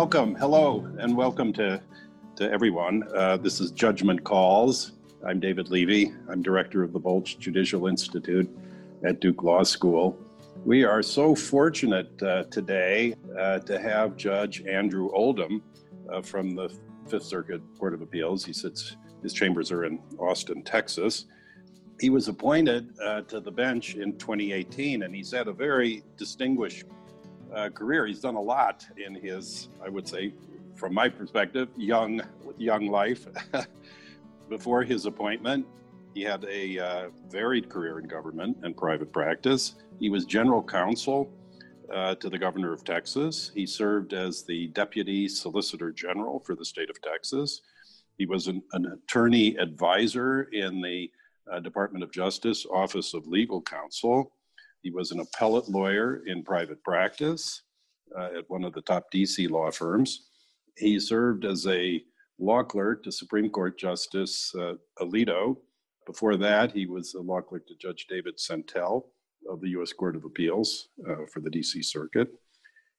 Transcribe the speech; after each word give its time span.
welcome. 0.00 0.34
Hello, 0.34 0.86
and 0.98 1.16
welcome 1.16 1.54
to, 1.54 1.80
to 2.34 2.52
everyone. 2.52 3.02
Uh, 3.14 3.38
this 3.38 3.60
is 3.60 3.70
Judgment 3.70 4.22
Calls. 4.24 4.92
I'm 5.26 5.40
David 5.40 5.70
Levi. 5.70 6.12
I'm 6.28 6.42
director 6.42 6.82
of 6.82 6.92
the 6.92 6.98
Bolch 6.98 7.38
Judicial 7.38 7.86
Institute 7.86 8.46
at 9.06 9.20
Duke 9.20 9.42
Law 9.42 9.62
School. 9.62 10.14
We 10.66 10.84
are 10.84 11.02
so 11.02 11.34
fortunate 11.34 12.22
uh, 12.22 12.42
today 12.50 13.14
uh, 13.40 13.60
to 13.60 13.80
have 13.80 14.18
Judge 14.18 14.60
Andrew 14.66 15.10
Oldham 15.14 15.62
uh, 16.12 16.20
from 16.20 16.54
the 16.54 16.70
Fifth 17.08 17.24
Circuit 17.24 17.62
Court 17.78 17.94
of 17.94 18.02
Appeals. 18.02 18.44
He 18.44 18.52
sits, 18.52 18.98
his 19.22 19.32
chambers 19.32 19.72
are 19.72 19.86
in 19.86 19.98
Austin, 20.18 20.62
Texas. 20.62 21.24
He 22.00 22.10
was 22.10 22.28
appointed 22.28 22.92
uh, 23.02 23.22
to 23.22 23.40
the 23.40 23.50
bench 23.50 23.94
in 23.94 24.18
2018, 24.18 25.04
and 25.04 25.14
he's 25.14 25.32
had 25.32 25.48
a 25.48 25.54
very 25.54 26.02
distinguished 26.18 26.84
uh, 27.54 27.70
career. 27.70 28.06
He's 28.06 28.20
done 28.20 28.34
a 28.34 28.40
lot 28.40 28.86
in 28.96 29.14
his, 29.14 29.68
I 29.84 29.88
would 29.88 30.08
say, 30.08 30.32
from 30.74 30.94
my 30.94 31.08
perspective, 31.08 31.68
young 31.76 32.22
young 32.58 32.88
life. 32.88 33.26
Before 34.48 34.82
his 34.82 35.06
appointment, 35.06 35.66
he 36.14 36.22
had 36.22 36.44
a 36.44 36.78
uh, 36.78 37.08
varied 37.28 37.68
career 37.68 37.98
in 37.98 38.06
government 38.06 38.56
and 38.62 38.76
private 38.76 39.12
practice. 39.12 39.74
He 39.98 40.08
was 40.08 40.24
general 40.24 40.62
counsel 40.62 41.30
uh, 41.92 42.14
to 42.16 42.30
the 42.30 42.38
governor 42.38 42.72
of 42.72 42.84
Texas. 42.84 43.50
He 43.54 43.66
served 43.66 44.12
as 44.12 44.42
the 44.42 44.68
deputy 44.68 45.28
solicitor 45.28 45.92
general 45.92 46.40
for 46.40 46.54
the 46.54 46.64
state 46.64 46.90
of 46.90 47.00
Texas. 47.02 47.60
He 48.18 48.26
was 48.26 48.46
an, 48.46 48.62
an 48.72 48.86
attorney 48.86 49.56
advisor 49.56 50.44
in 50.52 50.80
the 50.80 51.10
uh, 51.52 51.60
Department 51.60 52.02
of 52.02 52.10
Justice 52.10 52.66
Office 52.72 53.14
of 53.14 53.26
Legal 53.26 53.60
Counsel. 53.60 54.32
He 54.86 54.92
was 54.92 55.10
an 55.10 55.18
appellate 55.18 55.68
lawyer 55.68 56.22
in 56.26 56.44
private 56.44 56.80
practice 56.84 57.62
uh, 58.16 58.38
at 58.38 58.48
one 58.48 58.62
of 58.62 58.72
the 58.72 58.82
top 58.82 59.06
DC 59.12 59.50
law 59.50 59.68
firms. 59.72 60.28
He 60.76 61.00
served 61.00 61.44
as 61.44 61.66
a 61.66 62.04
law 62.38 62.62
clerk 62.62 63.02
to 63.02 63.10
Supreme 63.10 63.50
Court 63.50 63.76
Justice 63.76 64.54
uh, 64.54 64.74
Alito. 65.00 65.56
Before 66.06 66.36
that, 66.36 66.70
he 66.70 66.86
was 66.86 67.14
a 67.14 67.20
law 67.20 67.40
clerk 67.40 67.66
to 67.66 67.74
Judge 67.74 68.06
David 68.08 68.38
Sentelle 68.38 69.06
of 69.50 69.60
the 69.60 69.70
U.S. 69.70 69.92
Court 69.92 70.14
of 70.14 70.24
Appeals 70.24 70.90
uh, 71.10 71.26
for 71.32 71.40
the 71.40 71.50
DC 71.50 71.84
Circuit. 71.84 72.28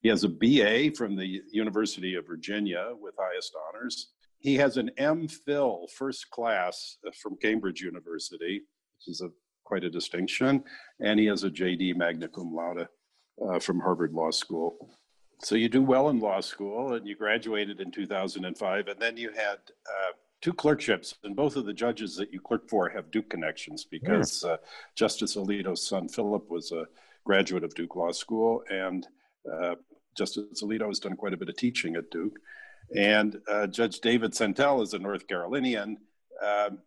He 0.01 0.09
has 0.09 0.25
a 0.25 0.27
BA 0.27 0.93
from 0.93 1.15
the 1.15 1.41
University 1.53 2.15
of 2.15 2.27
Virginia 2.27 2.89
with 2.99 3.15
highest 3.17 3.53
honors. 3.69 4.09
He 4.39 4.55
has 4.55 4.75
an 4.75 4.91
MPhil 4.99 5.89
first 5.91 6.29
class 6.31 6.97
uh, 7.07 7.11
from 7.23 7.37
Cambridge 7.37 7.79
University, 7.79 8.63
which 8.97 9.07
is 9.07 9.21
a 9.21 9.29
quite 9.67 9.83
a 9.83 9.89
distinction. 9.89 10.63
And 10.99 11.19
he 11.19 11.25
has 11.27 11.43
a 11.43 11.51
JD 11.51 11.97
magna 11.97 12.29
cum 12.29 12.55
laude 12.55 12.87
uh, 13.45 13.59
from 13.59 13.79
Harvard 13.79 14.13
Law 14.13 14.31
School. 14.31 14.89
So 15.43 15.55
you 15.55 15.69
do 15.69 15.83
well 15.83 16.09
in 16.09 16.19
law 16.19 16.39
school, 16.39 16.95
and 16.95 17.07
you 17.07 17.15
graduated 17.15 17.79
in 17.79 17.91
2005, 17.91 18.87
and 18.87 18.99
then 18.99 19.17
you 19.17 19.29
had 19.29 19.59
uh, 19.85 20.13
two 20.41 20.53
clerkships, 20.53 21.13
and 21.23 21.35
both 21.35 21.55
of 21.55 21.65
the 21.65 21.73
judges 21.73 22.15
that 22.15 22.33
you 22.33 22.39
clerked 22.39 22.71
for 22.71 22.89
have 22.89 23.11
Duke 23.11 23.29
connections 23.29 23.85
because 23.85 24.43
uh, 24.43 24.57
Justice 24.95 25.35
Alito's 25.35 25.87
son 25.87 26.09
Philip 26.09 26.49
was 26.49 26.71
a 26.71 26.85
graduate 27.23 27.63
of 27.63 27.75
Duke 27.75 27.95
Law 27.95 28.11
School, 28.11 28.63
and 28.71 29.05
uh, 29.51 29.75
Justice 30.17 30.63
Alito 30.63 30.87
has 30.87 30.99
done 30.99 31.15
quite 31.15 31.33
a 31.33 31.37
bit 31.37 31.49
of 31.49 31.57
teaching 31.57 31.95
at 31.95 32.09
Duke. 32.09 32.37
And 32.95 33.37
uh, 33.51 33.67
Judge 33.67 33.99
David 33.99 34.31
Sentelle 34.31 34.81
is 34.81 34.93
a 34.93 34.99
North 34.99 35.27
Carolinian. 35.27 35.97
Um, 36.43 36.79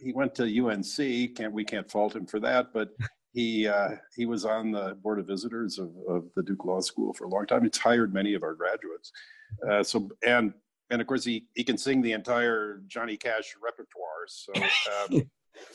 he 0.00 0.12
went 0.12 0.34
to 0.36 0.66
UNC. 0.66 1.36
Can't 1.36 1.52
we 1.52 1.64
can't 1.64 1.90
fault 1.90 2.14
him 2.14 2.26
for 2.26 2.40
that, 2.40 2.72
but 2.72 2.90
he 3.32 3.68
uh, 3.68 3.90
he 4.14 4.26
was 4.26 4.44
on 4.44 4.72
the 4.72 4.96
board 5.02 5.18
of 5.18 5.26
visitors 5.26 5.78
of, 5.78 5.90
of 6.08 6.24
the 6.36 6.42
Duke 6.42 6.64
Law 6.64 6.80
School 6.80 7.12
for 7.12 7.24
a 7.24 7.28
long 7.28 7.46
time. 7.46 7.62
He's 7.62 7.78
hired 7.78 8.12
many 8.12 8.34
of 8.34 8.42
our 8.42 8.54
graduates. 8.54 9.12
Uh, 9.70 9.82
so 9.82 10.08
and 10.26 10.52
and 10.90 11.00
of 11.00 11.06
course 11.06 11.24
he 11.24 11.46
he 11.54 11.64
can 11.64 11.78
sing 11.78 12.02
the 12.02 12.12
entire 12.12 12.82
Johnny 12.86 13.16
Cash 13.16 13.54
repertoire. 13.62 14.26
So 14.26 14.52
um, 14.54 15.22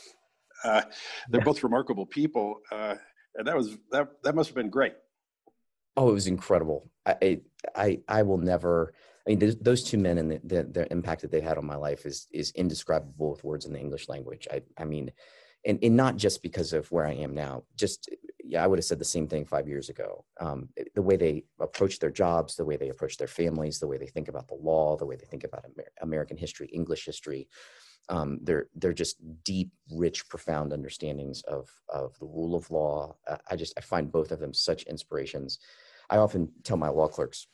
uh, 0.64 0.82
they're 1.30 1.42
both 1.42 1.64
remarkable 1.64 2.06
people, 2.06 2.62
uh, 2.72 2.96
and 3.36 3.48
that 3.48 3.56
was 3.56 3.78
that 3.92 4.10
that 4.24 4.36
must 4.36 4.50
have 4.50 4.56
been 4.56 4.70
great. 4.70 4.94
Oh, 5.98 6.10
it 6.10 6.14
was 6.14 6.28
incredible. 6.28 6.90
I 7.06 7.42
I 7.76 8.00
I 8.08 8.24
will 8.24 8.38
never 8.38 8.94
I 9.26 9.30
mean, 9.30 9.56
those 9.62 9.84
two 9.84 9.98
men 9.98 10.18
and 10.18 10.32
the, 10.32 10.42
the, 10.44 10.64
the, 10.64 10.92
impact 10.92 11.22
that 11.22 11.32
they 11.32 11.42
had 11.42 11.58
on 11.58 11.66
my 11.66 11.76
life 11.76 12.06
is 12.06 12.28
is 12.32 12.52
indescribable 12.52 13.30
with 13.30 13.44
words 13.44 13.66
in 13.66 13.74
the 13.74 13.80
English 13.80 14.10
language. 14.10 14.48
I, 14.52 14.62
I 14.78 14.86
mean, 14.86 15.12
and, 15.66 15.80
and 15.84 15.96
not 15.96 16.18
just 16.18 16.42
because 16.42 16.74
of 16.74 16.92
where 16.92 17.06
I 17.06 17.14
am 17.14 17.36
now. 17.36 17.64
Just 17.76 18.10
yeah, 18.44 18.64
I 18.64 18.68
would 18.68 18.80
have 18.80 18.86
said 18.86 19.00
the 19.00 19.06
same 19.06 19.28
thing 19.28 19.46
five 19.46 19.68
years 19.68 19.90
ago. 19.90 20.26
Um, 20.40 20.70
the 20.96 21.02
way 21.02 21.16
they 21.16 21.46
approach 21.60 22.00
their 22.00 22.10
jobs, 22.10 22.56
the 22.56 22.66
way 22.66 22.76
they 22.76 22.90
approach 22.90 23.18
their 23.18 23.28
families, 23.28 23.80
the 23.80 23.88
way 23.88 23.98
they 23.98 24.08
think 24.08 24.28
about 24.28 24.48
the 24.48 24.56
law, 24.56 24.98
the 24.98 25.06
way 25.06 25.16
they 25.16 25.26
think 25.26 25.44
about 25.44 25.66
Amer- 25.66 25.92
American 26.02 26.38
history, 26.38 26.68
English 26.74 27.06
history. 27.06 27.48
Um, 28.10 28.40
they're 28.42 28.68
they're 28.76 28.94
just 28.94 29.18
deep, 29.44 29.72
rich, 29.92 30.28
profound 30.28 30.74
understandings 30.74 31.44
of 31.44 31.70
of 31.90 32.18
the 32.20 32.26
rule 32.26 32.56
of 32.56 32.72
law. 32.72 33.16
I 33.50 33.56
just 33.56 33.74
I 33.78 33.82
find 33.82 34.12
both 34.12 34.32
of 34.32 34.40
them 34.40 34.54
such 34.54 34.84
inspirations. 34.84 35.60
I 36.10 36.18
often 36.18 36.52
tell 36.64 36.78
my 36.78 36.90
law 36.90 37.08
clerks 37.08 37.48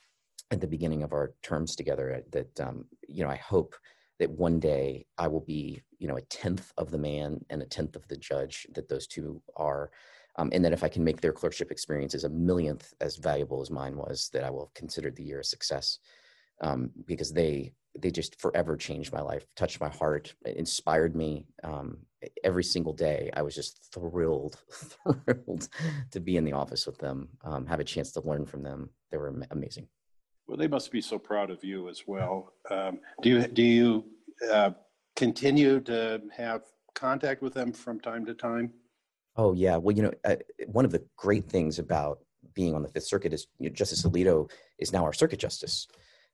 at 0.51 0.61
the 0.61 0.67
beginning 0.67 1.03
of 1.03 1.13
our 1.13 1.33
terms 1.41 1.75
together 1.75 2.15
uh, 2.15 2.21
that 2.31 2.59
um, 2.59 2.85
you 3.07 3.23
know 3.23 3.29
I 3.29 3.35
hope 3.35 3.75
that 4.19 4.31
one 4.31 4.59
day 4.59 5.05
I 5.17 5.27
will 5.27 5.41
be 5.41 5.81
you 5.99 6.07
know 6.07 6.17
a 6.17 6.21
tenth 6.21 6.71
of 6.77 6.91
the 6.91 6.97
man 6.97 7.43
and 7.49 7.61
a 7.61 7.65
tenth 7.65 7.95
of 7.95 8.07
the 8.07 8.17
judge 8.17 8.67
that 8.73 8.89
those 8.89 9.07
two 9.07 9.41
are, 9.55 9.91
um, 10.37 10.49
and 10.53 10.63
that 10.65 10.73
if 10.73 10.83
I 10.83 10.89
can 10.89 11.03
make 11.03 11.21
their 11.21 11.33
clerkship 11.33 11.71
experiences 11.71 12.23
a 12.23 12.29
millionth 12.29 12.93
as 13.01 13.17
valuable 13.17 13.61
as 13.61 13.71
mine 13.71 13.97
was, 13.97 14.29
that 14.33 14.43
I 14.43 14.49
will 14.49 14.65
have 14.65 14.73
considered 14.73 15.15
the 15.15 15.23
year 15.23 15.39
a 15.39 15.43
success 15.43 15.99
um, 16.61 16.91
because 17.05 17.31
they 17.31 17.73
they 17.99 18.11
just 18.11 18.39
forever 18.39 18.77
changed 18.77 19.11
my 19.11 19.21
life, 19.21 19.45
touched 19.55 19.81
my 19.81 19.89
heart, 19.89 20.33
inspired 20.45 21.15
me. 21.15 21.45
Um, 21.63 21.97
every 22.43 22.63
single 22.63 22.93
day, 22.93 23.29
I 23.33 23.41
was 23.41 23.55
just 23.55 23.91
thrilled, 23.93 24.61
thrilled 24.71 25.67
to 26.11 26.19
be 26.19 26.37
in 26.37 26.45
the 26.45 26.53
office 26.53 26.85
with 26.85 26.97
them, 26.99 27.29
um, 27.43 27.65
have 27.65 27.79
a 27.79 27.83
chance 27.83 28.11
to 28.13 28.21
learn 28.21 28.45
from 28.45 28.63
them. 28.63 28.89
They 29.11 29.17
were 29.17 29.33
amazing. 29.51 29.87
Well, 30.47 30.57
they 30.57 30.67
must 30.67 30.91
be 30.91 31.01
so 31.01 31.19
proud 31.19 31.49
of 31.49 31.63
you 31.63 31.89
as 31.89 32.03
well. 32.07 32.53
Um, 32.71 32.99
do 33.21 33.29
you 33.29 33.47
do 33.47 33.63
you 33.63 34.05
uh, 34.51 34.71
continue 35.15 35.81
to 35.81 36.21
have 36.35 36.61
contact 36.95 37.41
with 37.41 37.53
them 37.53 37.73
from 37.73 37.99
time 37.99 38.25
to 38.25 38.33
time? 38.33 38.71
Oh 39.35 39.53
yeah. 39.53 39.75
Well, 39.75 39.95
you 39.95 40.03
know, 40.03 40.13
uh, 40.23 40.37
one 40.67 40.85
of 40.85 40.91
the 40.91 41.03
great 41.17 41.49
things 41.49 41.79
about 41.79 42.19
being 42.53 42.73
on 42.73 42.81
the 42.81 42.87
Fifth 42.87 43.07
Circuit 43.07 43.33
is 43.33 43.47
you 43.59 43.69
know, 43.69 43.75
Justice 43.75 44.03
Alito 44.03 44.49
is 44.79 44.93
now 44.93 45.03
our 45.03 45.13
circuit 45.13 45.39
justice, 45.39 45.87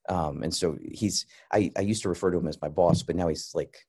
um, 0.09 0.43
and 0.43 0.53
so 0.53 0.77
he's. 0.91 1.25
I, 1.51 1.71
I 1.75 1.81
used 1.81 2.03
to 2.03 2.09
refer 2.09 2.29
to 2.29 2.37
him 2.37 2.47
as 2.47 2.61
my 2.61 2.69
boss, 2.69 3.01
but 3.01 3.15
now 3.15 3.29
he's 3.29 3.51
like 3.55 3.87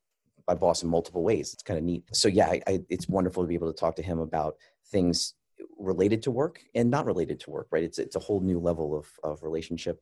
my 0.49 0.55
boss 0.55 0.83
in 0.83 0.89
multiple 0.89 1.23
ways. 1.23 1.53
It's 1.53 1.63
kind 1.63 1.79
of 1.79 1.85
neat. 1.85 2.05
So 2.13 2.29
yeah, 2.29 2.49
I, 2.49 2.63
I, 2.67 2.81
it's 2.89 3.09
wonderful 3.09 3.43
to 3.43 3.47
be 3.47 3.55
able 3.55 3.73
to 3.73 3.79
talk 3.79 3.97
to 3.97 4.03
him 4.03 4.21
about 4.21 4.57
things 4.91 5.35
related 5.79 6.23
to 6.23 6.31
work 6.31 6.61
and 6.75 6.91
not 6.91 7.05
related 7.05 7.41
to 7.41 7.51
work. 7.51 7.69
Right? 7.71 7.85
It's 7.85 7.99
it's 7.99 8.17
a 8.17 8.21
whole 8.21 8.41
new 8.41 8.59
level 8.59 8.97
of 8.97 9.07
of 9.23 9.43
relationship 9.43 10.01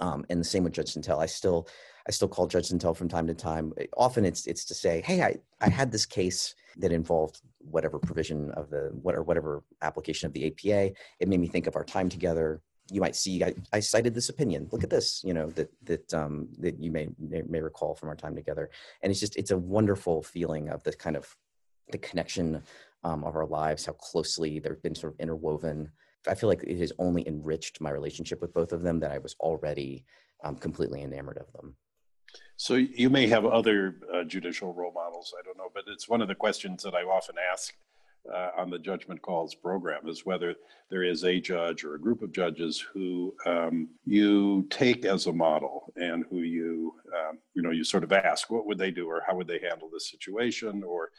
um, 0.00 0.24
and 0.28 0.40
the 0.40 0.44
same 0.44 0.64
with 0.64 0.72
Judge 0.72 0.94
Sentelle. 0.94 1.20
I 1.20 1.26
still, 1.26 1.68
I 2.08 2.12
still 2.12 2.28
call 2.28 2.46
Judge 2.46 2.68
Sentelle 2.68 2.96
from 2.96 3.08
time 3.08 3.26
to 3.26 3.34
time. 3.34 3.72
Often 3.96 4.24
it's 4.24 4.46
it's 4.46 4.64
to 4.66 4.74
say, 4.74 5.02
hey, 5.04 5.22
I, 5.22 5.36
I 5.60 5.68
had 5.68 5.92
this 5.92 6.06
case 6.06 6.54
that 6.78 6.92
involved 6.92 7.40
whatever 7.58 7.98
provision 7.98 8.50
of 8.52 8.70
the 8.70 8.90
what 9.02 9.14
or 9.14 9.22
whatever 9.22 9.62
application 9.82 10.26
of 10.26 10.32
the 10.32 10.46
APA. 10.46 10.94
It 11.20 11.28
made 11.28 11.40
me 11.40 11.48
think 11.48 11.66
of 11.66 11.76
our 11.76 11.84
time 11.84 12.08
together. 12.08 12.62
You 12.90 13.00
might 13.02 13.16
see 13.16 13.44
I, 13.44 13.54
I 13.72 13.80
cited 13.80 14.14
this 14.14 14.30
opinion. 14.30 14.68
Look 14.72 14.84
at 14.84 14.90
this, 14.90 15.22
you 15.24 15.34
know 15.34 15.50
that 15.50 15.70
that 15.84 16.14
um, 16.14 16.48
that 16.58 16.80
you 16.80 16.90
may, 16.90 17.08
may 17.18 17.42
may 17.42 17.60
recall 17.60 17.94
from 17.94 18.08
our 18.08 18.16
time 18.16 18.34
together. 18.34 18.70
And 19.02 19.10
it's 19.10 19.20
just 19.20 19.36
it's 19.36 19.50
a 19.50 19.58
wonderful 19.58 20.22
feeling 20.22 20.70
of 20.70 20.82
the 20.84 20.92
kind 20.92 21.16
of 21.16 21.36
the 21.90 21.98
connection 21.98 22.62
um, 23.04 23.24
of 23.24 23.36
our 23.36 23.46
lives, 23.46 23.86
how 23.86 23.92
closely 23.92 24.58
they've 24.58 24.82
been 24.82 24.94
sort 24.94 25.14
of 25.14 25.20
interwoven. 25.20 25.90
I 26.26 26.34
feel 26.34 26.48
like 26.48 26.64
it 26.64 26.78
has 26.78 26.92
only 26.98 27.26
enriched 27.26 27.80
my 27.80 27.90
relationship 27.90 28.40
with 28.40 28.52
both 28.52 28.72
of 28.72 28.82
them 28.82 29.00
that 29.00 29.12
I 29.12 29.18
was 29.18 29.36
already 29.40 30.04
um, 30.42 30.56
completely 30.56 31.02
enamored 31.02 31.38
of 31.38 31.52
them. 31.52 31.76
So 32.56 32.74
you 32.74 33.08
may 33.08 33.26
have 33.28 33.44
other 33.44 33.96
uh, 34.12 34.24
judicial 34.24 34.74
role 34.74 34.92
models. 34.92 35.32
I 35.38 35.42
don't 35.44 35.56
know, 35.56 35.70
but 35.72 35.84
it's 35.86 36.08
one 36.08 36.20
of 36.20 36.28
the 36.28 36.34
questions 36.34 36.82
that 36.82 36.94
I 36.94 37.02
often 37.02 37.36
ask 37.52 37.74
uh, 38.32 38.50
on 38.56 38.70
the 38.70 38.78
Judgment 38.78 39.22
Calls 39.22 39.54
program 39.54 40.08
is 40.08 40.26
whether 40.26 40.54
there 40.90 41.02
is 41.02 41.24
a 41.24 41.40
judge 41.40 41.84
or 41.84 41.94
a 41.94 42.00
group 42.00 42.22
of 42.22 42.32
judges 42.32 42.84
who 42.92 43.34
um, 43.46 43.88
you 44.04 44.66
take 44.70 45.04
as 45.04 45.26
a 45.26 45.32
model 45.32 45.92
and 45.96 46.24
who 46.28 46.38
you 46.38 46.94
um, 47.16 47.38
you 47.54 47.62
know 47.62 47.70
you 47.70 47.84
sort 47.84 48.04
of 48.04 48.12
ask 48.12 48.50
what 48.50 48.66
would 48.66 48.78
they 48.78 48.90
do 48.90 49.06
or 49.06 49.22
how 49.26 49.34
would 49.34 49.46
they 49.46 49.60
handle 49.60 49.88
this 49.90 50.10
situation 50.10 50.82
or 50.82 51.10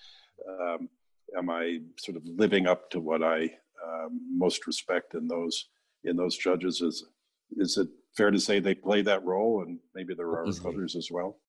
um, 0.47 0.89
am 1.37 1.49
I 1.49 1.79
sort 1.97 2.17
of 2.17 2.23
living 2.25 2.67
up 2.67 2.89
to 2.91 2.99
what 2.99 3.23
I 3.23 3.51
um, 3.89 4.19
most 4.35 4.67
respect 4.67 5.13
in 5.13 5.27
those 5.27 5.69
in 6.03 6.15
those 6.15 6.37
judges. 6.37 6.81
Is 6.81 7.05
is 7.57 7.77
it 7.77 7.87
fair 8.15 8.31
to 8.31 8.39
say 8.39 8.59
they 8.59 8.75
play 8.75 9.01
that 9.01 9.23
role, 9.23 9.63
and 9.63 9.79
maybe 9.95 10.13
there 10.13 10.27
are 10.27 10.47
Easily. 10.47 10.73
others 10.73 10.95
as 10.95 11.09
well? 11.11 11.39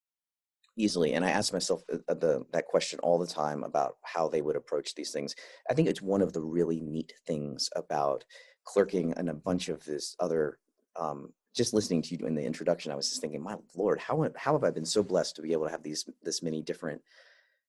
Easily, 0.77 1.15
and 1.15 1.25
I 1.25 1.31
ask 1.31 1.53
myself 1.53 1.83
uh, 1.93 1.99
uh, 2.09 2.15
the, 2.15 2.45
that 2.53 2.67
question 2.67 2.99
all 3.01 3.19
the 3.19 3.27
time 3.27 3.65
about 3.65 3.97
how 4.03 4.29
they 4.29 4.41
would 4.41 4.57
approach 4.57 4.95
these 4.95 5.11
things. 5.11 5.35
I 5.69 5.75
think 5.75 5.89
it's 5.89 6.01
one 6.03 6.23
of 6.23 6.33
the 6.33 6.41
really 6.41 6.81
neat 6.81 7.13
things 7.27 7.69
about 7.77 8.25
clerking 8.65 9.13
and 9.17 9.29
a 9.29 9.35
bunch 9.35 9.69
of 9.69 9.85
this 9.85 10.15
other 10.21 10.59
um, 10.99 11.33
just 11.55 11.75
listening 11.75 12.03
to 12.03 12.17
you 12.17 12.27
in 12.27 12.35
the 12.35 12.45
introduction, 12.45 12.93
I 12.93 12.95
was 12.95 13.09
just 13.09 13.21
thinking, 13.21 13.43
my 13.43 13.57
Lord, 13.75 13.99
how 13.99 14.29
how 14.37 14.53
have 14.53 14.65
I 14.65 14.71
been 14.71 14.85
so 14.85 15.03
blessed 15.03 15.37
to 15.37 15.43
be 15.43 15.53
able 15.53 15.67
to 15.67 15.71
have 15.71 15.83
these 15.83 16.09
this 16.23 16.43
many 16.43 16.63
different 16.63 17.01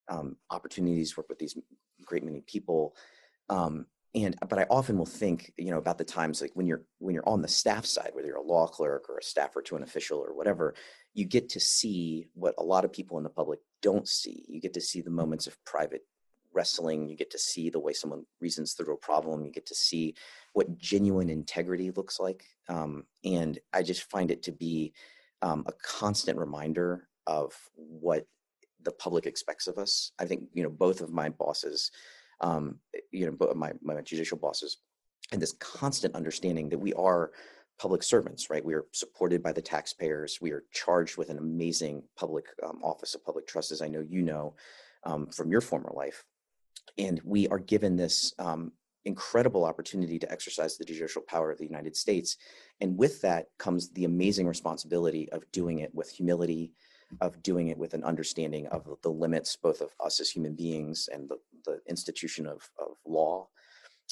um, 0.10 0.38
opportunities, 0.50 1.18
work 1.18 1.30
with 1.30 1.40
these 1.40 1.58
great 2.06 2.24
many 2.24 2.42
people, 2.42 2.96
um, 3.50 3.86
and 4.14 4.36
but 4.50 4.60
I 4.60 4.66
often 4.70 4.98
will 4.98 5.06
think, 5.06 5.54
you 5.58 5.72
know, 5.72 5.78
about 5.78 5.98
the 5.98 6.04
times 6.04 6.42
like 6.42 6.52
when 6.54 6.66
you're 6.66 6.84
when 7.00 7.16
you're 7.16 7.28
on 7.28 7.42
the 7.42 7.48
staff 7.48 7.86
side, 7.86 8.12
whether 8.14 8.28
you're 8.28 8.38
a 8.38 8.42
law 8.42 8.68
clerk 8.68 9.10
or 9.10 9.18
a 9.18 9.24
staffer 9.24 9.62
to 9.64 9.76
an 9.78 9.84
official 9.84 10.20
or 10.20 10.34
whatever, 10.34 10.76
you 11.14 11.26
get 11.26 11.50
to 11.50 11.60
see 11.60 12.28
what 12.34 12.56
a 12.58 12.64
lot 12.64 12.84
of 12.84 12.92
people 12.92 13.18
in 13.18 13.24
the 13.24 13.30
public 13.30 13.60
don't 13.82 14.08
see. 14.08 14.46
You 14.48 14.60
get 14.60 14.74
to 14.74 14.82
see 14.82 15.02
the 15.02 15.10
moments 15.10 15.48
of 15.48 15.64
private 15.66 16.02
wrestling. 16.54 17.08
You 17.08 17.16
get 17.16 17.32
to 17.32 17.40
see 17.40 17.70
the 17.70 17.80
way 17.80 17.94
someone 17.94 18.26
reasons 18.42 18.74
through 18.74 18.94
a 18.94 18.98
problem. 18.98 19.46
You 19.46 19.52
get 19.52 19.66
to 19.68 19.76
see 19.76 20.16
what 20.54 20.78
genuine 20.78 21.30
integrity 21.30 21.92
looks 21.92 22.20
like. 22.20 22.44
Um, 22.68 23.06
and 23.24 23.58
I 23.72 23.84
just 23.84 24.10
find 24.10 24.32
it 24.32 24.44
to 24.44 24.52
be 24.52 24.94
um, 25.42 25.64
a 25.68 25.74
constant 25.84 26.38
reminder 26.38 27.08
of 27.28 27.54
what 27.76 28.28
the 28.84 28.92
public 28.92 29.26
expects 29.26 29.68
of 29.68 29.78
us. 29.78 30.12
I 30.20 30.26
think, 30.26 30.44
you 30.54 30.64
know, 30.64 30.70
both 30.70 31.02
of 31.02 31.14
my 31.14 31.30
bosses, 31.30 31.92
um, 32.42 32.80
you 33.12 33.26
know, 33.26 33.54
my, 33.54 33.72
my 33.82 34.02
judicial 34.02 34.38
bosses, 34.38 34.78
and 35.32 35.42
this 35.42 35.54
constant 35.54 36.16
understanding 36.16 36.70
that 36.70 36.80
we 36.80 36.94
are 36.94 37.32
public 37.80 38.04
servants, 38.04 38.50
right? 38.50 38.64
We 38.64 38.74
are 38.74 38.86
supported 38.92 39.42
by 39.42 39.54
the 39.54 39.62
taxpayers. 39.62 40.40
We 40.42 40.52
are 40.52 40.66
charged 40.72 41.18
with 41.18 41.30
an 41.30 41.38
amazing 41.38 42.04
public 42.18 42.46
um, 42.64 42.80
office 42.84 43.16
of 43.16 43.24
public 43.26 43.48
trust, 43.48 43.72
as 43.72 43.82
I 43.82 43.88
know 43.88 44.06
you 44.08 44.22
know 44.22 44.56
um, 45.04 45.28
from 45.28 45.50
your 45.52 45.62
former 45.62 45.92
life 45.96 46.24
and 46.98 47.22
we 47.24 47.48
are 47.48 47.60
given 47.60 47.96
this 47.96 48.34
um, 48.40 48.72
incredible 49.06 49.66
opportunity 49.66 50.20
to 50.20 50.32
exercise 50.32 50.78
the 50.78 50.86
judicial 50.86 51.22
power 51.22 51.52
of 51.52 51.58
the 51.58 51.66
United 51.66 51.96
States. 51.96 52.38
And 52.80 52.98
with 52.98 53.22
that 53.22 53.48
comes 53.58 53.90
the 53.92 54.06
amazing 54.06 54.48
responsibility 54.48 55.30
of 55.32 55.50
doing 55.52 55.80
it 55.80 55.94
with 55.94 56.10
humility, 56.10 56.72
of 57.20 57.42
doing 57.44 57.70
it 57.70 57.78
with 57.78 57.94
an 57.94 58.04
understanding 58.04 58.68
of 58.68 58.88
the 59.02 59.10
limits, 59.10 59.56
both 59.56 59.82
of 59.82 59.90
us 60.04 60.20
as 60.20 60.30
human 60.30 60.56
beings 60.56 61.10
and 61.12 61.30
the, 61.30 61.38
the 61.66 61.80
institution 61.88 62.48
of, 62.48 62.70
of 62.80 62.98
law. 63.06 63.48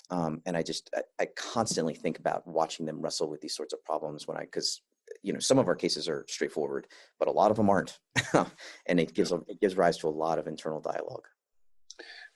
Um, 0.10 0.42
and 0.46 0.56
I 0.56 0.64
just, 0.64 0.90
I, 0.96 1.02
I, 1.24 1.28
constantly 1.36 1.94
think 1.94 2.20
about 2.20 2.48
watching 2.48 2.86
them 2.86 3.02
wrestle 3.02 3.30
with 3.30 3.42
these 3.42 3.56
sorts 3.56 3.74
of 3.74 3.84
problems 3.84 4.28
when 4.28 4.38
I, 4.38 4.42
because 4.42 4.82
you 5.24 5.34
know, 5.34 5.40
some 5.40 5.60
of 5.60 5.68
our 5.68 5.76
cases 5.76 6.08
are 6.08 6.26
straightforward, 6.28 6.88
but 7.20 7.28
a 7.28 7.32
lot 7.32 7.52
of 7.52 7.58
them 7.58 7.70
aren't. 7.70 8.00
and 8.86 9.00
it 9.00 9.14
gives, 9.14 9.32
it 9.32 9.60
gives 9.60 9.76
rise 9.76 9.98
to 9.98 10.08
a 10.08 10.10
lot 10.10 10.40
of 10.40 10.48
internal 10.48 10.80
dialogue. 10.80 11.26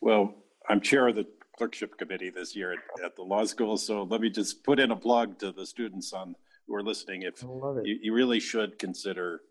Well, 0.01 0.35
I'm 0.69 0.81
chair 0.81 1.07
of 1.07 1.15
the 1.15 1.25
clerkship 1.57 1.97
committee 1.97 2.29
this 2.29 2.55
year 2.55 2.73
at, 2.73 2.79
at, 3.05 3.15
the 3.15 3.21
law 3.21 3.45
school, 3.45 3.77
so 3.77 4.03
let 4.03 4.21
me 4.21 4.29
just 4.29 4.63
put 4.63 4.79
in 4.79 4.91
a 4.91 4.95
plug 4.95 5.39
to 5.39 5.51
the 5.51 5.65
students 5.65 6.13
on 6.13 6.35
who 6.67 6.75
are 6.75 6.83
listening. 6.83 7.23
If 7.23 7.43
you, 7.43 7.99
you, 8.01 8.13
really 8.13 8.39
should 8.39 8.79
consider 8.79 9.41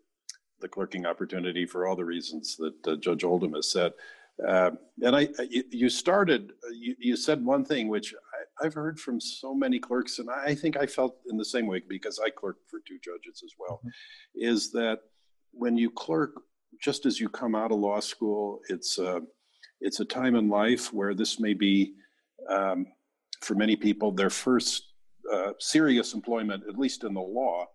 the 0.59 0.67
clerking 0.67 1.05
opportunity 1.05 1.65
for 1.65 1.87
all 1.87 1.95
the 1.95 2.05
reasons 2.05 2.57
that 2.57 2.87
uh, 2.87 2.95
Judge 2.95 3.23
Oldham 3.23 3.53
has 3.53 3.71
said. 3.71 3.93
Uh, 4.47 4.71
and 5.01 5.15
I, 5.15 5.27
you, 5.49 5.63
you 5.69 5.89
started, 5.89 6.53
you, 6.73 6.95
you, 6.99 7.15
said 7.15 7.43
one 7.45 7.63
thing 7.63 7.87
which 7.87 8.13
I, 8.59 8.65
have 8.65 8.73
heard 8.73 8.99
from 8.99 9.19
so 9.19 9.53
many 9.53 9.79
clerks, 9.79 10.19
and 10.19 10.29
I 10.29 10.55
think 10.55 10.75
I 10.75 10.85
felt 10.85 11.17
in 11.29 11.37
the 11.37 11.45
same 11.45 11.67
way 11.67 11.81
because 11.87 12.19
I 12.23 12.29
clerked 12.29 12.69
for 12.69 12.79
two 12.87 12.97
judges 13.03 13.41
as 13.43 13.53
well, 13.59 13.79
mm-hmm. 13.79 13.89
is 14.35 14.71
that 14.71 14.99
when 15.51 15.77
you 15.77 15.91
clerk, 15.91 16.31
just 16.81 17.05
as 17.05 17.19
you 17.19 17.29
come 17.29 17.53
out 17.53 17.71
of 17.71 17.77
law 17.77 17.99
school, 17.99 18.59
it's 18.69 18.97
uh, 18.97 19.19
it's 19.81 19.99
a 19.99 20.05
time 20.05 20.35
in 20.35 20.49
life 20.49 20.91
where 20.93 21.13
this 21.13 21.39
may 21.39 21.53
be, 21.53 21.93
um, 22.49 22.87
for 23.41 23.53
many 23.53 23.75
people, 23.75 24.11
their 24.11 24.29
first 24.29 24.93
uh, 25.31 25.51
serious 25.59 26.13
employment, 26.13 26.63
at 26.67 26.79
least 26.79 27.03
in 27.03 27.13
the 27.13 27.21
law. 27.21 27.65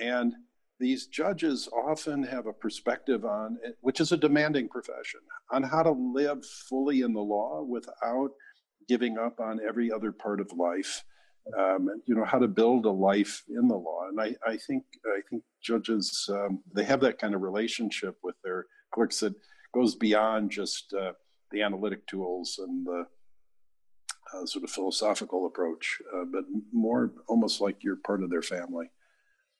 And 0.00 0.34
these 0.78 1.06
judges 1.06 1.68
often 1.72 2.22
have 2.22 2.46
a 2.46 2.52
perspective 2.52 3.24
on, 3.24 3.58
which 3.80 4.00
is 4.00 4.12
a 4.12 4.16
demanding 4.16 4.68
profession, 4.68 5.20
on 5.50 5.62
how 5.62 5.82
to 5.82 5.90
live 5.90 6.44
fully 6.44 7.00
in 7.00 7.12
the 7.12 7.20
law 7.20 7.62
without 7.62 8.30
giving 8.88 9.18
up 9.18 9.40
on 9.40 9.60
every 9.66 9.90
other 9.90 10.12
part 10.12 10.40
of 10.40 10.52
life. 10.52 11.04
Um, 11.58 11.88
you 12.06 12.14
know 12.14 12.24
how 12.24 12.38
to 12.38 12.48
build 12.48 12.84
a 12.84 12.90
life 12.90 13.42
in 13.48 13.68
the 13.68 13.74
law, 13.74 14.08
and 14.08 14.20
I, 14.20 14.34
I 14.46 14.58
think 14.58 14.84
I 15.06 15.20
think 15.30 15.42
judges 15.62 16.28
um, 16.30 16.62
they 16.74 16.84
have 16.84 17.00
that 17.00 17.18
kind 17.18 17.34
of 17.34 17.40
relationship 17.40 18.18
with 18.22 18.34
their 18.44 18.66
clerks 18.92 19.20
that 19.20 19.34
goes 19.74 19.94
beyond 19.94 20.50
just 20.50 20.92
uh, 20.92 21.12
the 21.50 21.62
analytic 21.62 22.06
tools 22.06 22.60
and 22.62 22.86
the 22.86 23.06
uh, 24.34 24.44
sort 24.44 24.64
of 24.64 24.70
philosophical 24.70 25.46
approach, 25.46 26.02
uh, 26.14 26.24
but 26.30 26.44
more 26.70 27.12
almost 27.28 27.62
like 27.62 27.82
you're 27.82 27.96
part 27.96 28.22
of 28.22 28.28
their 28.28 28.42
family. 28.42 28.90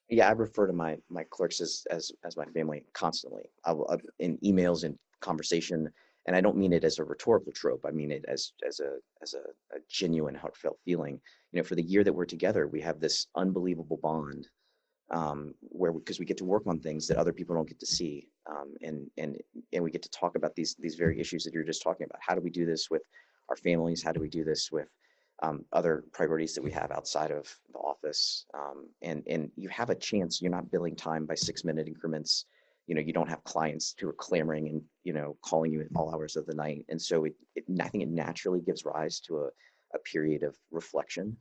Yeah, 0.09 0.29
I 0.29 0.33
refer 0.33 0.67
to 0.67 0.73
my 0.73 0.97
my 1.11 1.25
clerks 1.31 1.61
as 1.61 1.87
as, 1.91 2.11
as 2.25 2.37
my 2.37 2.47
family 2.47 2.85
constantly. 2.95 3.45
I 3.65 3.73
will, 3.73 3.87
uh, 3.91 3.99
in 4.19 4.39
emails 4.39 4.85
and 4.85 4.99
conversation, 5.21 5.89
and 6.27 6.35
I 6.35 6.41
don't 6.41 6.57
mean 6.57 6.73
it 6.73 6.85
as 6.85 6.99
a 6.99 7.05
rhetorical 7.05 7.53
trope. 7.53 7.85
I 7.87 7.91
mean 7.91 8.11
it 8.11 8.25
as 8.29 8.53
as 8.67 8.81
a 8.81 8.97
as 9.23 9.35
a, 9.35 9.77
a 9.77 9.81
genuine, 9.89 10.35
heartfelt 10.35 10.79
feeling. 10.85 11.21
You 11.53 11.61
know, 11.61 11.65
for 11.65 11.75
the 11.75 11.83
year 11.83 12.05
that 12.05 12.13
we're 12.13 12.25
together, 12.25 12.67
we 12.67 12.81
have 12.81 13.01
this 13.01 13.27
unbelievable 13.37 13.99
bond 14.03 14.49
um, 15.11 15.55
where 15.61 15.93
because 15.93 16.19
we, 16.19 16.25
we, 16.25 16.27
get 16.27 16.39
to 16.39 16.45
work 16.45 16.67
on 16.67 16.81
things 16.81 17.07
that 17.07 17.17
other 17.19 17.33
people 17.33 17.55
don't 17.55 17.69
get 17.69 17.81
to 17.81 17.87
see, 17.87 18.29
um, 18.51 18.75
and 18.83 19.11
and 19.17 19.37
and 19.73 19.85
we 19.85 19.91
get 19.91 20.03
to 20.03 20.11
talk 20.11 20.37
about 20.37 20.55
these 20.55 20.75
these 20.79 20.95
very 20.95 21.21
issues 21.21 21.45
that 21.45 21.53
you're 21.53 21.65
just 21.65 21.83
talking 21.83 22.07
about. 22.09 22.21
How 22.21 22.35
do 22.35 22.41
we 22.41 22.51
do 22.51 22.67
this 22.67 22.89
with 22.91 23.03
our 23.49 23.57
families? 23.57 24.03
How 24.03 24.13
do 24.13 24.21
we 24.21 24.29
do 24.29 24.45
this 24.45 24.71
with 24.71 24.89
um, 25.43 25.65
other 25.73 26.05
priorities 26.13 26.55
that 26.55 26.63
we 26.63 26.71
have 26.73 26.91
outside 26.91 27.31
of 27.31 27.49
the 27.73 27.79
office? 27.79 28.47
Um, 28.55 28.89
and 29.03 29.23
and 29.27 29.51
you 29.57 29.69
have 29.69 29.91
a 29.91 29.95
chance. 29.95 30.41
You're 30.41 30.51
not 30.51 30.71
billing 30.71 30.97
time 30.97 31.27
by 31.27 31.35
six 31.35 31.65
minute 31.65 31.87
increments. 31.87 32.47
You 32.87 32.95
know, 32.95 33.03
you 33.03 33.13
don't 33.13 33.29
have 33.29 33.45
clients 33.45 33.95
who 33.99 34.09
are 34.09 34.15
clamoring 34.15 34.69
and 34.69 34.83
you 35.05 35.13
know 35.13 35.37
calling 35.43 35.73
you 35.73 35.81
at 35.81 35.89
all 35.95 36.15
hours 36.15 36.37
of 36.37 36.47
the 36.47 36.55
night. 36.55 36.87
And 36.89 37.01
so 37.01 37.25
it, 37.25 37.35
it 37.55 37.65
I 37.81 37.89
think 37.89 38.03
it 38.03 38.11
naturally 38.11 38.61
gives 38.61 38.85
rise 38.85 39.21
to 39.21 39.39
a 39.39 39.49
a 39.95 39.99
period 40.01 40.43
of 40.43 40.55
reflection 40.71 41.37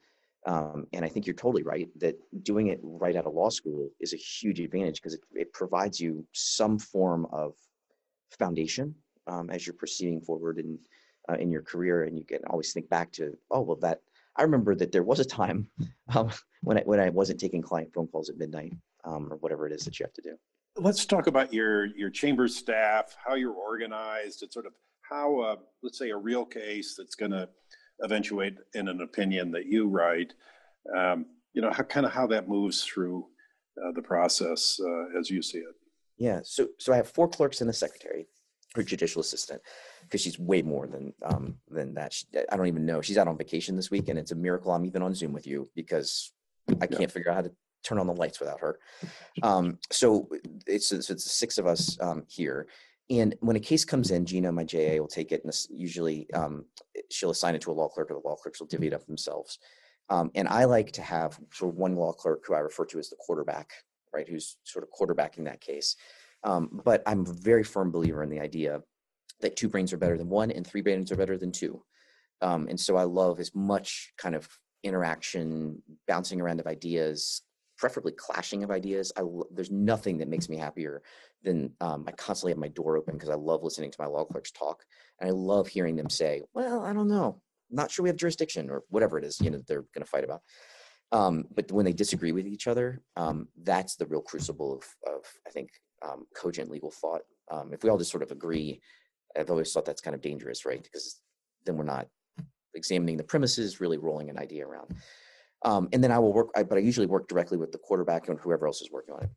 um, 0.48 0.88
and 0.94 1.04
I 1.04 1.10
think 1.10 1.28
you're 1.28 1.36
totally 1.36 1.64
right 1.64 1.90
that 2.00 2.16
doing 2.44 2.68
it 2.68 2.80
right 2.82 3.16
out 3.16 3.26
of 3.26 3.34
law 3.34 3.50
school 3.50 3.90
is 4.00 4.14
a 4.14 4.18
huge 4.18 4.62
advantage 4.62 5.02
because 5.02 5.14
it, 5.14 5.22
it 5.34 5.54
provides 5.54 6.00
you 6.00 6.26
some 6.32 6.80
form 6.80 7.28
of 7.32 7.54
foundation 8.40 8.96
um, 9.28 9.50
as 9.50 9.68
you're 9.68 9.74
proceeding 9.74 10.22
forward 10.22 10.58
in 10.58 10.80
uh, 11.30 11.36
in 11.36 11.52
your 11.52 11.62
career, 11.62 12.04
and 12.04 12.18
you 12.18 12.26
can 12.26 12.40
always 12.50 12.74
think 12.74 12.90
back 12.90 13.12
to, 13.14 13.38
oh 13.52 13.62
well, 13.62 13.78
that 13.78 14.02
I 14.36 14.44
remember 14.44 14.76
that 14.76 14.92
there 14.92 15.04
was 15.04 15.20
a 15.20 15.26
time 15.26 15.70
um, 16.16 16.30
when 16.62 16.78
I 16.78 16.82
when 16.82 17.00
I 17.00 17.10
wasn't 17.10 17.40
taking 17.40 17.62
client 17.62 17.94
phone 17.94 18.08
calls 18.08 18.30
at 18.30 18.38
midnight 18.38 18.74
um, 19.04 19.32
or 19.32 19.38
whatever 19.38 19.68
it 19.68 19.74
is 19.74 19.84
that 19.86 20.00
you 20.00 20.06
have 20.06 20.14
to 20.14 20.22
do. 20.22 20.38
Let's 20.76 21.06
talk 21.06 21.28
about 21.28 21.54
your 21.54 21.86
your 21.86 22.10
chamber 22.10 22.48
staff, 22.48 23.16
how 23.26 23.36
you're 23.36 23.54
organized, 23.54 24.44
and 24.44 24.52
sort 24.52 24.66
of 24.66 24.74
how, 25.02 25.40
uh, 25.40 25.56
let's 25.84 25.98
say, 25.98 26.10
a 26.10 26.18
real 26.18 26.46
case 26.46 26.96
that's 26.98 27.16
going 27.16 27.32
to 27.32 27.48
eventuate 28.04 28.58
in 28.76 28.88
an 28.88 29.02
opinion 29.02 29.52
that 29.52 29.66
you 29.66 29.88
write. 29.88 30.34
Um, 30.96 31.26
you 31.54 31.62
know, 31.62 31.72
how, 31.72 31.84
kind 31.84 32.06
of 32.06 32.12
how 32.12 32.28
that 32.28 32.48
moves 32.48 32.84
through 32.84 33.26
uh, 33.84 33.92
the 33.96 34.02
process 34.02 34.80
uh, 34.80 35.20
as 35.20 35.30
you 35.30 35.42
see 35.42 35.60
it. 35.60 35.76
Yeah. 36.18 36.42
So, 36.44 36.68
so 36.78 36.94
I 36.94 36.98
have 36.98 37.10
four 37.10 37.28
clerks 37.28 37.62
and 37.62 37.70
a 37.70 37.74
secretary 37.74 38.28
or 38.76 38.84
judicial 38.84 39.22
assistant 39.22 39.62
because 40.02 40.22
she's 40.22 40.40
way 40.40 40.62
more 40.62 40.88
than 40.88 41.14
um, 41.24 41.56
than 41.70 41.94
that. 41.96 42.14
She, 42.14 42.26
I 42.52 42.58
don't 42.58 42.68
even 42.68 42.86
know. 42.86 43.02
She's 43.02 43.18
out 43.18 43.28
on 43.28 43.38
vacation 43.38 43.76
this 43.76 43.92
week, 43.92 44.10
and 44.10 44.20
it's 44.20 44.32
a 44.32 44.36
miracle 44.36 44.72
I'm 44.72 44.86
even 44.86 45.02
on 45.02 45.16
Zoom 45.16 45.34
with 45.34 45.48
you 45.48 45.70
because 45.76 46.32
I 46.82 46.88
can't 46.88 47.02
yeah. 47.02 47.08
figure 47.08 47.32
out 47.32 47.36
how 47.36 47.42
to 47.42 47.52
turn 47.84 48.00
on 48.00 48.08
the 48.08 48.14
lights 48.14 48.40
without 48.40 48.60
her. 48.62 48.80
Um, 49.44 49.78
so 49.92 50.28
it's, 50.66 50.92
it's, 50.92 51.12
it's 51.12 51.32
six 51.32 51.60
of 51.60 51.68
us 51.68 51.96
um, 52.02 52.24
here, 52.28 52.66
and 53.10 53.36
when 53.40 53.56
a 53.56 53.60
case 53.60 53.86
comes 53.86 54.10
in, 54.10 54.26
Gina, 54.26 54.52
my 54.52 54.64
JA, 54.64 54.98
will 54.98 55.08
take 55.08 55.32
it, 55.32 55.44
and 55.44 55.54
usually 55.70 56.28
um, 56.34 56.66
she'll 57.12 57.30
assign 57.30 57.54
it 57.54 57.62
to 57.62 57.72
a 57.72 57.74
law 57.74 57.88
clerk, 57.88 58.10
or 58.10 58.16
the 58.16 58.28
law 58.28 58.36
clerks 58.36 58.60
will 58.60 58.68
divvy 58.68 58.88
it 58.88 58.94
up 58.94 59.06
themselves. 59.06 59.60
Um, 60.10 60.32
and 60.36 60.48
I 60.48 60.66
like 60.66 60.92
to 60.94 61.02
have 61.02 61.40
sort 61.54 61.74
of 61.74 61.78
one 61.78 61.96
law 61.96 62.14
clerk 62.14 62.44
who 62.46 62.54
I 62.54 62.60
refer 62.60 62.86
to 62.86 63.00
as 63.00 63.10
the 63.10 63.16
quarterback, 63.18 63.72
right, 64.14 64.28
who's 64.28 64.58
sort 64.64 64.84
of 64.84 64.90
quarterbacking 64.90 65.46
that 65.46 65.62
case. 65.62 65.96
Um, 66.48 66.82
but 66.86 67.04
I'm 67.06 67.22
a 67.22 67.34
very 67.34 67.64
firm 67.64 67.92
believer 67.92 68.24
in 68.24 68.30
the 68.30 68.40
idea 68.40 68.82
that 69.42 69.58
two 69.58 69.68
brains 69.68 69.92
are 69.92 69.98
better 69.98 70.18
than 70.18 70.30
one, 70.30 70.50
and 70.50 70.66
three 70.66 70.82
brains 70.82 71.12
are 71.12 71.18
better 71.18 71.38
than 71.38 71.52
two. 71.52 71.84
Um, 72.42 72.68
and 72.70 72.80
so 72.80 72.96
I 72.96 73.04
love 73.04 73.40
as 73.42 73.54
much 73.54 74.14
kind 74.18 74.34
of 74.34 74.48
interaction, 74.82 75.82
bouncing 76.08 76.40
around 76.40 76.62
of 76.62 76.66
ideas, 76.66 77.42
preferably 77.78 78.14
clashing 78.14 78.64
of 78.64 78.72
ideas. 78.72 79.12
I, 79.18 79.24
there's 79.52 79.72
nothing 79.72 80.20
that 80.20 80.30
makes 80.30 80.48
me 80.48 80.56
happier 80.56 81.02
than 81.44 81.74
um, 81.82 82.06
I 82.08 82.12
constantly 82.14 82.54
have 82.54 82.60
my 82.60 82.70
door 82.70 82.96
open 82.96 83.16
because 83.16 83.30
I 83.30 83.36
love 83.36 83.62
listening 83.64 83.92
to 83.92 84.02
my 84.02 84.08
law 84.08 84.24
clerks 84.24 84.52
talk, 84.52 84.86
and 85.20 85.30
I 85.30 85.34
love 85.34 85.68
hearing 85.68 85.98
them 85.98 86.10
say, 86.10 86.44
"Well, 86.54 86.82
I 86.82 86.94
don't 86.94 87.10
know, 87.10 87.42
not 87.70 87.92
sure 87.92 88.04
we 88.04 88.10
have 88.10 88.16
jurisdiction 88.16 88.70
or 88.70 88.84
whatever 88.90 89.18
it 89.18 89.26
is, 89.26 89.42
you 89.42 89.50
know, 89.50 89.60
they're 89.68 89.86
going 89.94 90.06
to 90.06 90.10
fight 90.10 90.24
about." 90.24 90.42
Um, 91.12 91.46
but 91.54 91.72
when 91.72 91.86
they 91.86 91.94
disagree 91.94 92.32
with 92.32 92.48
each 92.48 92.68
other, 92.68 93.02
um, 93.18 93.48
that's 93.64 93.96
the 93.96 94.06
real 94.06 94.22
crucible 94.22 94.74
of, 94.74 95.14
of 95.14 95.24
I 95.46 95.52
think, 95.52 95.70
um, 96.02 96.26
cogent 96.36 96.70
legal 96.70 96.92
thought. 96.92 97.22
Um, 97.52 97.74
if 97.74 97.84
we 97.84 97.90
all 97.90 97.98
just 97.98 98.12
sort 98.12 98.24
of 98.24 98.32
agree, 98.32 98.82
I've 99.38 99.50
always 99.50 99.72
thought 99.72 99.86
that's 99.86 100.02
kind 100.02 100.16
of 100.16 100.22
dangerous, 100.22 100.66
right? 100.66 100.82
Because 100.82 101.22
then 101.66 101.78
we're 101.78 101.84
not 101.84 102.08
examining 102.76 103.18
the 103.18 103.24
premises, 103.24 103.82
really 103.82 103.98
rolling 103.98 104.30
an 104.30 104.38
idea 104.38 104.66
around. 104.66 104.96
Um, 105.64 105.90
and 105.92 106.04
then 106.04 106.12
I 106.12 106.20
will 106.20 106.34
work, 106.34 106.50
I, 106.56 106.64
but 106.64 106.78
I 106.78 106.82
usually 106.82 107.08
work 107.08 107.28
directly 107.28 107.58
with 107.58 107.72
the 107.72 107.78
quarterback 107.80 108.30
and 108.30 108.40
whoever 108.40 108.68
else 108.68 108.82
is 108.82 108.92
working 108.92 109.16
on 109.16 109.24
it 109.24 109.30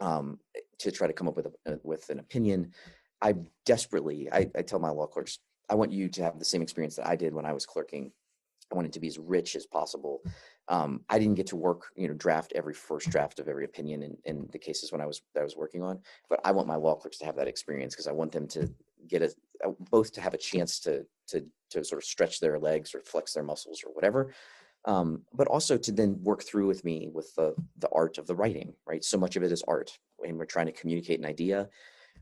um, 0.00 0.38
to 0.80 0.90
try 0.90 1.06
to 1.06 1.12
come 1.12 1.28
up 1.28 1.36
with 1.36 1.46
a, 1.66 1.78
with 1.82 2.08
an 2.10 2.18
opinion. 2.18 2.72
I 3.20 3.34
desperately, 3.64 4.28
I, 4.32 4.50
I 4.56 4.62
tell 4.62 4.80
my 4.80 4.90
law 4.90 5.06
clerks, 5.06 5.38
I 5.70 5.74
want 5.76 5.92
you 5.92 6.08
to 6.08 6.22
have 6.22 6.38
the 6.38 6.44
same 6.44 6.62
experience 6.62 6.96
that 6.96 7.06
I 7.06 7.16
did 7.16 7.32
when 7.32 7.46
I 7.46 7.52
was 7.52 7.64
clerking. 7.64 8.10
I 8.70 8.74
want 8.74 8.86
it 8.86 8.92
to 8.94 9.00
be 9.00 9.08
as 9.08 9.18
rich 9.18 9.54
as 9.54 9.66
possible. 9.66 10.22
Um, 10.68 11.00
I 11.08 11.18
didn't 11.18 11.34
get 11.34 11.48
to 11.48 11.56
work, 11.56 11.86
you 11.96 12.08
know, 12.08 12.14
draft 12.14 12.52
every 12.54 12.74
first 12.74 13.10
draft 13.10 13.40
of 13.40 13.48
every 13.48 13.64
opinion 13.64 14.02
in, 14.02 14.16
in 14.24 14.48
the 14.52 14.58
cases 14.58 14.92
when 14.92 15.00
I 15.00 15.06
was 15.06 15.20
that 15.34 15.40
I 15.40 15.44
was 15.44 15.56
working 15.56 15.82
on, 15.82 16.00
but 16.30 16.40
I 16.44 16.52
want 16.52 16.68
my 16.68 16.76
law 16.76 16.94
clerks 16.94 17.18
to 17.18 17.26
have 17.26 17.36
that 17.36 17.48
experience 17.48 17.94
because 17.94 18.06
I 18.06 18.12
want 18.12 18.32
them 18.32 18.46
to 18.48 18.72
get 19.08 19.22
a 19.22 19.32
both 19.90 20.12
to 20.12 20.20
have 20.20 20.34
a 20.34 20.38
chance 20.38 20.78
to 20.80 21.04
to 21.28 21.44
to 21.70 21.84
sort 21.84 22.00
of 22.00 22.04
stretch 22.04 22.40
their 22.40 22.58
legs 22.58 22.94
or 22.94 23.00
flex 23.00 23.32
their 23.32 23.42
muscles 23.42 23.82
or 23.84 23.92
whatever, 23.92 24.32
um, 24.84 25.22
but 25.34 25.48
also 25.48 25.76
to 25.76 25.92
then 25.92 26.18
work 26.22 26.42
through 26.42 26.66
with 26.66 26.84
me 26.84 27.08
with 27.12 27.34
the 27.34 27.54
the 27.78 27.88
art 27.92 28.18
of 28.18 28.26
the 28.26 28.34
writing. 28.34 28.72
Right, 28.86 29.04
so 29.04 29.18
much 29.18 29.36
of 29.36 29.42
it 29.42 29.52
is 29.52 29.64
art, 29.66 29.98
and 30.24 30.38
we're 30.38 30.44
trying 30.44 30.66
to 30.66 30.72
communicate 30.72 31.18
an 31.18 31.26
idea. 31.26 31.68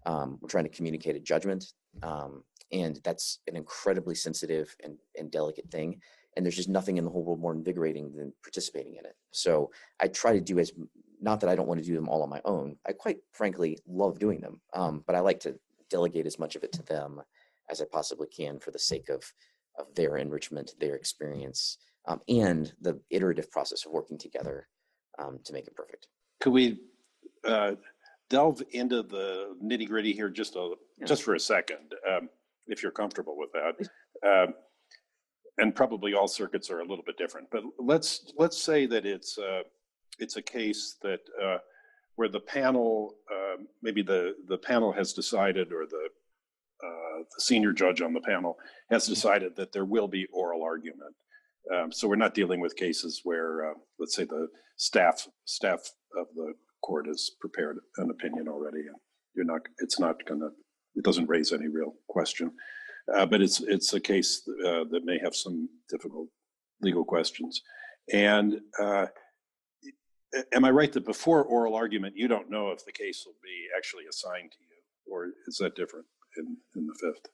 Um, 0.06 0.38
we're 0.40 0.48
trying 0.48 0.64
to 0.64 0.70
communicate 0.70 1.16
a 1.16 1.20
judgment, 1.20 1.72
um, 2.02 2.42
and 2.72 3.00
that's 3.04 3.40
an 3.48 3.56
incredibly 3.56 4.14
sensitive 4.14 4.74
and, 4.82 4.96
and 5.18 5.30
delicate 5.30 5.70
thing. 5.70 6.00
And 6.36 6.46
there's 6.46 6.56
just 6.56 6.68
nothing 6.68 6.96
in 6.96 7.04
the 7.04 7.10
whole 7.10 7.24
world 7.24 7.40
more 7.40 7.52
invigorating 7.52 8.14
than 8.14 8.32
participating 8.42 8.96
in 8.96 9.04
it. 9.04 9.16
So 9.32 9.70
I 10.00 10.08
try 10.08 10.32
to 10.32 10.40
do 10.40 10.58
as 10.58 10.72
not 11.20 11.40
that 11.40 11.50
I 11.50 11.54
don't 11.54 11.66
want 11.66 11.80
to 11.80 11.86
do 11.86 11.94
them 11.94 12.08
all 12.08 12.22
on 12.22 12.30
my 12.30 12.40
own. 12.44 12.76
I 12.86 12.92
quite 12.92 13.18
frankly 13.32 13.78
love 13.86 14.18
doing 14.18 14.40
them, 14.40 14.60
um, 14.74 15.04
but 15.06 15.16
I 15.16 15.20
like 15.20 15.40
to 15.40 15.58
delegate 15.90 16.26
as 16.26 16.38
much 16.38 16.56
of 16.56 16.62
it 16.62 16.72
to 16.72 16.82
them 16.82 17.20
as 17.68 17.80
I 17.80 17.84
possibly 17.90 18.28
can 18.28 18.58
for 18.58 18.70
the 18.70 18.78
sake 18.78 19.08
of 19.08 19.24
of 19.78 19.94
their 19.94 20.16
enrichment, 20.16 20.74
their 20.80 20.96
experience, 20.96 21.78
um, 22.06 22.20
and 22.28 22.72
the 22.80 23.00
iterative 23.10 23.50
process 23.50 23.86
of 23.86 23.92
working 23.92 24.18
together 24.18 24.68
um, 25.18 25.38
to 25.44 25.52
make 25.52 25.66
it 25.66 25.76
perfect. 25.76 26.08
Could 26.40 26.52
we 26.52 26.80
uh, 27.46 27.74
delve 28.28 28.62
into 28.72 29.02
the 29.02 29.56
nitty 29.62 29.88
gritty 29.88 30.12
here 30.12 30.28
just 30.28 30.56
a 30.56 30.74
yeah. 30.98 31.06
just 31.06 31.22
for 31.22 31.34
a 31.34 31.40
second, 31.40 31.94
um, 32.10 32.28
if 32.66 32.82
you're 32.82 32.92
comfortable 32.92 33.36
with 33.36 33.50
that? 33.52 33.88
Um, 34.26 34.54
and 35.60 35.74
probably 35.74 36.14
all 36.14 36.28
circuits 36.28 36.70
are 36.70 36.80
a 36.80 36.86
little 36.86 37.04
bit 37.04 37.18
different, 37.18 37.48
but 37.50 37.62
let's 37.78 38.32
let's 38.36 38.60
say 38.60 38.86
that 38.86 39.06
it's 39.06 39.38
uh, 39.38 39.62
it's 40.18 40.36
a 40.36 40.42
case 40.42 40.96
that 41.02 41.20
uh, 41.42 41.58
where 42.16 42.28
the 42.28 42.40
panel 42.40 43.14
uh, 43.32 43.62
maybe 43.82 44.02
the 44.02 44.34
the 44.48 44.58
panel 44.58 44.92
has 44.92 45.12
decided 45.12 45.72
or 45.72 45.86
the 45.86 46.08
uh, 46.82 47.18
the 47.34 47.40
senior 47.42 47.72
judge 47.72 48.00
on 48.00 48.14
the 48.14 48.20
panel 48.20 48.56
has 48.90 49.06
decided 49.06 49.54
that 49.56 49.72
there 49.72 49.84
will 49.84 50.08
be 50.08 50.26
oral 50.32 50.62
argument. 50.62 51.14
Um, 51.74 51.92
so 51.92 52.08
we're 52.08 52.16
not 52.16 52.34
dealing 52.34 52.60
with 52.60 52.74
cases 52.74 53.20
where, 53.22 53.70
uh, 53.70 53.74
let's 53.98 54.16
say, 54.16 54.24
the 54.24 54.48
staff 54.76 55.28
staff 55.44 55.80
of 56.18 56.26
the 56.34 56.54
court 56.82 57.06
has 57.06 57.30
prepared 57.40 57.78
an 57.98 58.10
opinion 58.10 58.48
already, 58.48 58.80
and 58.80 58.96
you're 59.34 59.44
not. 59.44 59.60
It's 59.78 60.00
not 60.00 60.24
going 60.26 60.40
to. 60.40 60.50
It 60.96 61.04
doesn't 61.04 61.28
raise 61.28 61.52
any 61.52 61.68
real 61.68 61.94
question, 62.08 62.52
uh, 63.14 63.26
but 63.26 63.40
it's 63.40 63.60
it's 63.60 63.92
a 63.94 64.00
case 64.00 64.42
uh, 64.66 64.84
that 64.90 65.04
may 65.04 65.18
have 65.18 65.34
some 65.34 65.68
difficult 65.88 66.28
legal 66.80 67.04
questions. 67.04 67.62
And 68.12 68.60
uh, 68.80 69.06
am 70.52 70.64
I 70.64 70.70
right 70.70 70.92
that 70.92 71.04
before 71.04 71.44
oral 71.44 71.74
argument, 71.74 72.16
you 72.16 72.28
don't 72.28 72.50
know 72.50 72.70
if 72.70 72.84
the 72.84 72.92
case 72.92 73.22
will 73.26 73.36
be 73.42 73.66
actually 73.76 74.04
assigned 74.08 74.50
to 74.52 74.58
you, 74.60 75.12
or 75.14 75.28
is 75.46 75.56
that 75.58 75.76
different 75.76 76.06
in 76.36 76.56
in 76.76 76.86
the 76.86 76.94
fifth? 77.00 77.32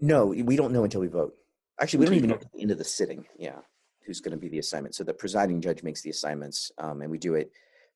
No, 0.00 0.26
we 0.26 0.56
don't 0.56 0.72
know 0.72 0.84
until 0.84 1.00
we 1.00 1.08
vote. 1.08 1.34
Actually, 1.80 2.00
we 2.00 2.06
don't 2.06 2.14
even 2.16 2.30
know 2.30 2.36
at 2.36 2.52
the 2.52 2.62
end 2.62 2.70
of 2.70 2.78
the 2.78 2.84
sitting. 2.84 3.24
Yeah, 3.38 3.60
who's 4.06 4.20
going 4.20 4.32
to 4.32 4.40
be 4.40 4.48
the 4.48 4.58
assignment? 4.58 4.94
So 4.94 5.04
the 5.04 5.14
presiding 5.14 5.60
judge 5.60 5.82
makes 5.82 6.02
the 6.02 6.10
assignments, 6.10 6.70
um, 6.78 7.02
and 7.02 7.10
we 7.10 7.18
do 7.18 7.34
it 7.34 7.52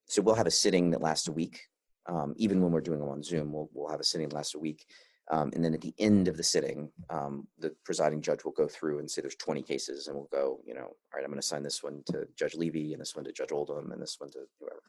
so 0.06 0.22
we'll 0.22 0.34
have 0.34 0.46
a 0.46 0.50
sitting 0.50 0.90
that 0.90 1.02
lasts 1.02 1.28
a 1.28 1.32
week. 1.32 1.60
Um, 2.06 2.34
even 2.36 2.60
when 2.60 2.72
we're 2.72 2.80
doing 2.80 3.00
them 3.00 3.08
on 3.08 3.22
Zoom, 3.22 3.52
we'll, 3.52 3.70
we'll 3.72 3.90
have 3.90 4.00
a 4.00 4.04
sitting 4.04 4.28
that 4.28 4.34
lasts 4.34 4.54
a 4.54 4.58
week. 4.58 4.84
Um, 5.30 5.50
and 5.54 5.64
then 5.64 5.72
at 5.72 5.80
the 5.80 5.94
end 5.98 6.28
of 6.28 6.36
the 6.36 6.42
sitting, 6.42 6.90
um, 7.08 7.46
the 7.58 7.74
presiding 7.84 8.20
judge 8.20 8.44
will 8.44 8.52
go 8.52 8.68
through 8.68 8.98
and 8.98 9.10
say 9.10 9.22
there's 9.22 9.36
20 9.36 9.62
cases, 9.62 10.06
and 10.06 10.16
we'll 10.16 10.28
go, 10.30 10.60
you 10.66 10.74
know, 10.74 10.82
all 10.82 10.96
right, 11.14 11.24
I'm 11.24 11.30
going 11.30 11.34
to 11.34 11.38
assign 11.38 11.62
this 11.62 11.82
one 11.82 12.02
to 12.06 12.28
Judge 12.36 12.54
Levi, 12.54 12.92
and 12.92 13.00
this 13.00 13.16
one 13.16 13.24
to 13.24 13.32
Judge 13.32 13.52
Oldham, 13.52 13.90
and 13.92 14.02
this 14.02 14.16
one 14.18 14.30
to 14.32 14.40
whoever. 14.60 14.82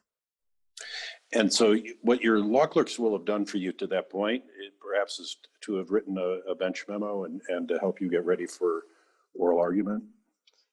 And 1.32 1.52
so, 1.52 1.76
what 2.02 2.20
your 2.20 2.38
law 2.40 2.66
clerks 2.66 2.98
will 2.98 3.12
have 3.16 3.24
done 3.24 3.46
for 3.46 3.56
you 3.56 3.72
to 3.72 3.86
that 3.88 4.10
point, 4.10 4.44
perhaps, 4.78 5.18
is 5.18 5.38
to 5.62 5.76
have 5.76 5.90
written 5.90 6.18
a, 6.18 6.50
a 6.50 6.54
bench 6.54 6.84
memo 6.86 7.24
and, 7.24 7.40
and 7.48 7.66
to 7.68 7.78
help 7.78 8.00
you 8.00 8.10
get 8.10 8.24
ready 8.24 8.46
for 8.46 8.82
oral 9.34 9.58
argument. 9.58 10.04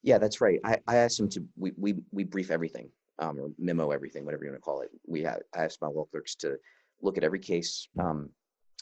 Yeah, 0.04 0.18
that's 0.18 0.42
right. 0.42 0.60
I, 0.66 0.78
I 0.88 0.98
asked 0.98 1.18
them 1.18 1.30
to 1.30 1.44
we, 1.56 1.72
we 1.78 1.96
we 2.12 2.26
brief 2.26 2.52
everything 2.52 2.90
um, 3.20 3.40
or 3.40 3.52
memo 3.58 3.92
everything, 3.92 4.26
whatever 4.26 4.44
you 4.44 4.52
want 4.52 4.62
to 4.62 4.66
call 4.66 4.82
it. 4.82 4.90
We 5.08 5.22
have 5.24 5.40
I 5.56 5.64
asked 5.64 5.82
my 5.82 5.88
law 5.88 6.06
clerks 6.06 6.36
to 6.36 6.58
look 7.02 7.18
at 7.18 7.24
every 7.24 7.40
case. 7.40 7.88
Um, 7.98 8.30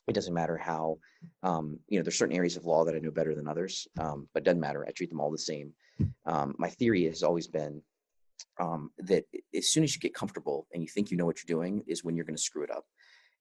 it 0.07 0.13
doesn't 0.13 0.33
matter 0.33 0.57
how, 0.57 0.97
um, 1.43 1.79
you 1.87 1.97
know, 1.97 2.03
there's 2.03 2.17
certain 2.17 2.35
areas 2.35 2.57
of 2.57 2.65
law 2.65 2.83
that 2.85 2.95
I 2.95 2.99
know 2.99 3.11
better 3.11 3.35
than 3.35 3.47
others, 3.47 3.87
um, 3.99 4.27
but 4.33 4.41
it 4.41 4.45
doesn't 4.45 4.59
matter. 4.59 4.85
I 4.87 4.91
treat 4.91 5.09
them 5.09 5.19
all 5.19 5.31
the 5.31 5.37
same. 5.37 5.73
Um, 6.25 6.55
my 6.57 6.69
theory 6.69 7.05
has 7.05 7.21
always 7.21 7.47
been 7.47 7.81
um, 8.59 8.89
that 8.97 9.25
as 9.55 9.67
soon 9.67 9.83
as 9.83 9.93
you 9.93 10.01
get 10.01 10.15
comfortable 10.15 10.67
and 10.73 10.81
you 10.81 10.89
think 10.89 11.11
you 11.11 11.17
know 11.17 11.25
what 11.25 11.37
you're 11.37 11.55
doing, 11.55 11.83
is 11.87 12.03
when 12.03 12.15
you're 12.15 12.25
going 12.25 12.35
to 12.35 12.41
screw 12.41 12.63
it 12.63 12.71
up. 12.71 12.85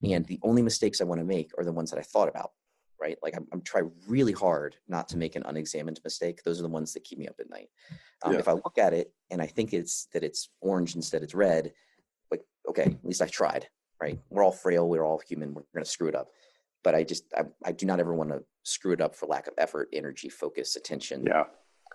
And 0.03 0.25
the 0.27 0.39
only 0.43 0.63
mistakes 0.63 1.01
I 1.01 1.05
want 1.05 1.21
to 1.21 1.27
make 1.27 1.51
are 1.59 1.65
the 1.65 1.73
ones 1.73 1.91
that 1.91 1.99
I 1.99 2.03
thought 2.03 2.29
about 2.29 2.53
right? 3.01 3.17
Like 3.23 3.35
I'm, 3.37 3.47
I'm 3.53 3.63
trying 3.63 3.91
really 4.07 4.33
hard 4.33 4.77
not 4.89 5.09
to 5.09 5.17
make 5.17 5.35
an 5.35 5.43
unexamined 5.47 6.01
mistake. 6.05 6.43
Those 6.45 6.59
are 6.61 6.63
the 6.63 6.69
ones 6.69 6.93
that 6.93 7.05
keep 7.05 7.19
me 7.19 7.27
up 7.27 7.37
at 7.41 7.51
night. 7.51 7.69
Um, 8.23 8.35
yeah. 8.35 8.39
If 8.39 8.49
I 8.49 8.53
look 8.53 8.77
at 8.79 8.93
it 8.93 9.13
and 9.31 9.41
I 9.41 9.47
think 9.47 9.73
it's 9.73 10.09
that 10.13 10.23
it's 10.23 10.51
orange 10.61 10.95
instead 10.95 11.23
it's 11.23 11.35
red, 11.35 11.73
like 12.31 12.43
okay, 12.69 12.83
at 12.83 13.05
least 13.05 13.23
I 13.23 13.27
tried, 13.27 13.67
right? 14.01 14.19
We're 14.29 14.45
all 14.45 14.53
frail, 14.53 14.89
we're 14.89 15.05
all 15.05 15.21
human, 15.27 15.55
we're 15.55 15.63
going 15.75 15.85
to 15.85 15.91
screw 15.91 16.09
it 16.09 16.15
up. 16.15 16.29
But 16.83 16.95
I 16.95 17.05
just 17.05 17.25
I, 17.37 17.43
I 17.65 17.73
do 17.73 17.87
not 17.87 18.01
ever 18.01 18.15
want 18.15 18.31
to 18.31 18.43
screw 18.63 18.93
it 18.93 19.01
up 19.01 19.15
for 19.15 19.27
lack 19.27 19.47
of 19.47 19.55
effort, 19.59 19.89
energy, 19.93 20.29
focus, 20.29 20.77
attention. 20.77 21.25
Yeah. 21.27 21.45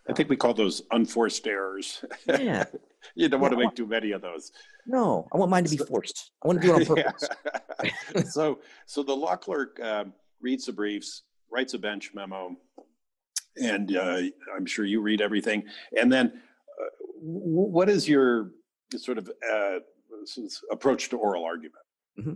I 0.08 0.14
think 0.14 0.30
we 0.30 0.36
call 0.36 0.54
those 0.54 0.84
unforced 0.92 1.48
errors. 1.48 2.04
Yeah. 2.28 2.66
you 3.16 3.28
don't 3.28 3.42
want 3.42 3.54
to 3.54 3.60
make 3.60 3.74
too 3.74 3.88
many 3.88 4.12
of 4.12 4.22
those. 4.22 4.52
No, 4.86 5.28
I 5.34 5.38
want 5.38 5.50
mine 5.50 5.64
to 5.64 5.70
be 5.70 5.78
forced. 5.78 6.32
I 6.44 6.48
want 6.48 6.62
to 6.62 6.68
do 6.68 6.76
it 6.76 6.90
on 6.90 6.96
purpose. 7.04 7.28
Yeah. 7.84 8.22
so, 8.30 8.60
so 8.86 9.02
the 9.02 9.16
law 9.16 9.36
clerk 9.36 9.80
um, 9.82 10.14
reads 10.42 10.66
the 10.66 10.74
briefs, 10.74 11.24
writes 11.52 11.74
a 11.74 11.80
bench 11.80 12.12
memo, 12.14 12.56
and 13.58 13.96
uh, 13.96 14.22
I'm 14.56 14.66
sure 14.66 14.86
you 14.86 15.02
read 15.02 15.22
everything. 15.22 15.64
And 16.00 16.12
then, 16.12 16.28
uh, 16.28 16.90
what 17.20 17.90
is 17.90 18.08
your 18.08 18.52
sort 18.96 19.18
of 19.18 19.32
uh, 19.52 19.80
approach 20.72 21.10
to 21.10 21.18
oral 21.18 21.46
argument? 21.46 21.74
Mm-hmm. 22.20 22.34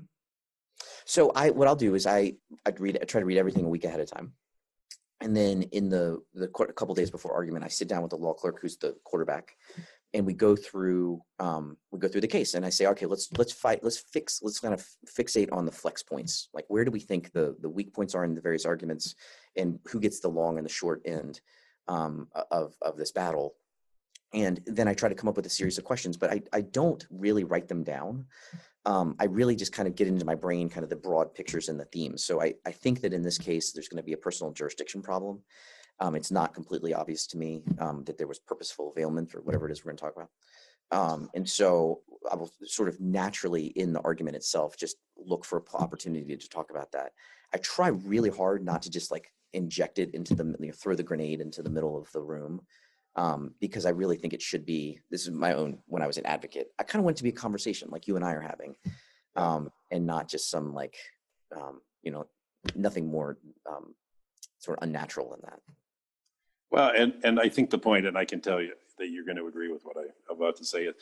So 1.09 1.31
I, 1.33 1.49
what 1.49 1.67
I'll 1.67 1.75
do 1.75 1.95
is 1.95 2.05
I, 2.05 2.33
I 2.67 2.69
read, 2.77 2.99
I 3.01 3.05
try 3.05 3.19
to 3.19 3.25
read 3.25 3.39
everything 3.39 3.65
a 3.65 3.67
week 3.69 3.83
ahead 3.83 3.99
of 3.99 4.11
time, 4.11 4.33
and 5.19 5.35
then 5.35 5.63
in 5.63 5.89
the 5.89 6.21
the 6.35 6.47
court, 6.47 6.69
a 6.69 6.73
couple 6.73 6.93
days 6.93 7.09
before 7.09 7.33
argument, 7.33 7.65
I 7.65 7.67
sit 7.67 7.87
down 7.87 8.03
with 8.03 8.11
the 8.11 8.15
law 8.15 8.33
clerk, 8.33 8.59
who's 8.61 8.77
the 8.77 8.95
quarterback, 9.03 9.55
and 10.13 10.23
we 10.23 10.33
go 10.33 10.55
through 10.55 11.19
um, 11.39 11.77
we 11.89 11.97
go 11.97 12.07
through 12.07 12.21
the 12.21 12.27
case 12.27 12.53
and 12.53 12.63
i 12.63 12.69
say 12.69 12.85
okay 12.85 13.07
let's 13.07 13.27
let's 13.39 13.51
fight 13.51 13.83
let's 13.83 13.97
fix 13.97 14.39
let's 14.43 14.59
kind 14.59 14.73
of 14.73 14.85
fixate 15.07 15.51
on 15.51 15.65
the 15.65 15.71
flex 15.71 16.03
points. 16.03 16.49
Like 16.53 16.65
where 16.67 16.85
do 16.85 16.91
we 16.91 16.99
think 16.99 17.31
the 17.31 17.55
the 17.59 17.69
weak 17.69 17.91
points 17.91 18.13
are 18.13 18.23
in 18.23 18.35
the 18.35 18.41
various 18.41 18.67
arguments 18.67 19.15
and 19.55 19.79
who 19.85 19.99
gets 19.99 20.19
the 20.19 20.29
long 20.29 20.57
and 20.57 20.65
the 20.65 20.71
short 20.71 21.01
end 21.05 21.41
um, 21.87 22.27
of 22.51 22.75
of 22.83 22.97
this 22.97 23.11
battle 23.11 23.55
and 24.33 24.61
then 24.65 24.87
i 24.87 24.93
try 24.93 25.09
to 25.09 25.15
come 25.15 25.27
up 25.27 25.35
with 25.35 25.45
a 25.45 25.49
series 25.49 25.77
of 25.77 25.83
questions 25.83 26.17
but 26.17 26.31
i 26.31 26.41
i 26.53 26.61
don't 26.61 27.05
really 27.09 27.43
write 27.43 27.67
them 27.67 27.83
down 27.83 28.25
um, 28.85 29.15
i 29.19 29.25
really 29.25 29.55
just 29.55 29.73
kind 29.73 29.87
of 29.87 29.95
get 29.95 30.07
into 30.07 30.25
my 30.25 30.35
brain 30.35 30.69
kind 30.69 30.83
of 30.83 30.89
the 30.89 30.95
broad 30.95 31.33
pictures 31.33 31.69
and 31.69 31.79
the 31.79 31.85
themes 31.85 32.23
so 32.23 32.41
i 32.41 32.53
i 32.65 32.71
think 32.71 33.01
that 33.01 33.13
in 33.13 33.21
this 33.21 33.37
case 33.37 33.71
there's 33.71 33.89
going 33.89 34.01
to 34.01 34.05
be 34.05 34.13
a 34.13 34.17
personal 34.17 34.51
jurisdiction 34.51 35.01
problem 35.01 35.41
um, 35.99 36.15
it's 36.15 36.31
not 36.31 36.53
completely 36.53 36.93
obvious 36.93 37.27
to 37.27 37.37
me 37.37 37.61
um, 37.79 38.03
that 38.05 38.17
there 38.17 38.27
was 38.27 38.39
purposeful 38.39 38.91
availment 38.95 39.35
or 39.35 39.41
whatever 39.41 39.67
it 39.67 39.71
is 39.71 39.83
we're 39.83 39.91
going 39.91 39.97
to 39.97 40.03
talk 40.03 40.15
about. 40.15 40.29
Um, 40.91 41.29
and 41.35 41.47
so 41.47 42.01
I 42.31 42.35
will 42.35 42.51
sort 42.65 42.89
of 42.89 42.99
naturally 42.99 43.67
in 43.67 43.93
the 43.93 44.01
argument 44.01 44.35
itself 44.35 44.77
just 44.77 44.97
look 45.17 45.45
for 45.45 45.63
opportunity 45.73 46.35
to 46.35 46.49
talk 46.49 46.71
about 46.71 46.91
that. 46.93 47.11
I 47.53 47.57
try 47.57 47.89
really 47.89 48.29
hard 48.29 48.63
not 48.63 48.81
to 48.83 48.89
just 48.89 49.11
like 49.11 49.31
inject 49.53 49.99
it 49.99 50.13
into 50.13 50.33
the 50.35 50.55
you 50.59 50.67
know, 50.67 50.73
throw 50.73 50.95
the 50.95 51.03
grenade 51.03 51.41
into 51.41 51.61
the 51.61 51.69
middle 51.69 51.97
of 51.97 52.11
the 52.11 52.21
room 52.21 52.61
um, 53.15 53.53
because 53.59 53.85
I 53.85 53.89
really 53.89 54.17
think 54.17 54.33
it 54.33 54.41
should 54.41 54.65
be. 54.65 54.99
This 55.09 55.23
is 55.23 55.31
my 55.31 55.53
own 55.53 55.79
when 55.87 56.01
I 56.01 56.07
was 56.07 56.17
an 56.17 56.25
advocate. 56.25 56.71
I 56.79 56.83
kind 56.83 56.99
of 56.99 57.05
want 57.05 57.17
it 57.17 57.19
to 57.19 57.23
be 57.23 57.29
a 57.29 57.33
conversation 57.33 57.89
like 57.91 58.07
you 58.07 58.15
and 58.15 58.25
I 58.25 58.33
are 58.33 58.41
having, 58.41 58.75
um, 59.35 59.71
and 59.91 60.05
not 60.05 60.29
just 60.29 60.49
some 60.49 60.73
like 60.73 60.95
um, 61.55 61.81
you 62.03 62.11
know 62.11 62.27
nothing 62.75 63.07
more 63.07 63.37
um, 63.69 63.95
sort 64.59 64.77
of 64.77 64.83
unnatural 64.83 65.29
than 65.31 65.39
that. 65.43 65.59
Well, 66.71 66.91
and, 66.95 67.13
and 67.23 67.39
I 67.39 67.49
think 67.49 67.69
the 67.69 67.79
point, 67.79 68.05
and 68.05 68.17
I 68.17 68.25
can 68.25 68.41
tell 68.41 68.61
you 68.61 68.73
that 68.99 69.09
you're 69.09 69.25
going 69.25 69.37
to 69.37 69.47
agree 69.47 69.71
with 69.71 69.83
what 69.83 69.97
I'm 69.97 70.37
about 70.37 70.55
to 70.57 70.65
say, 70.65 70.83
it, 70.83 70.95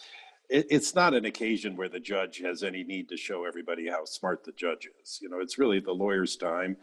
it's 0.50 0.96
not 0.96 1.14
an 1.14 1.26
occasion 1.26 1.76
where 1.76 1.90
the 1.90 2.00
judge 2.00 2.38
has 2.40 2.64
any 2.64 2.84
need 2.84 3.10
to 3.10 3.18
show 3.18 3.44
everybody 3.44 3.90
how 3.90 4.06
smart 4.06 4.44
the 4.44 4.54
judge 4.54 4.88
is. 5.02 5.20
You 5.22 5.30
know, 5.30 5.40
it's 5.40 5.58
really 5.58 5.80
the 5.80 5.92
lawyer's 5.92 6.38
time, 6.38 6.78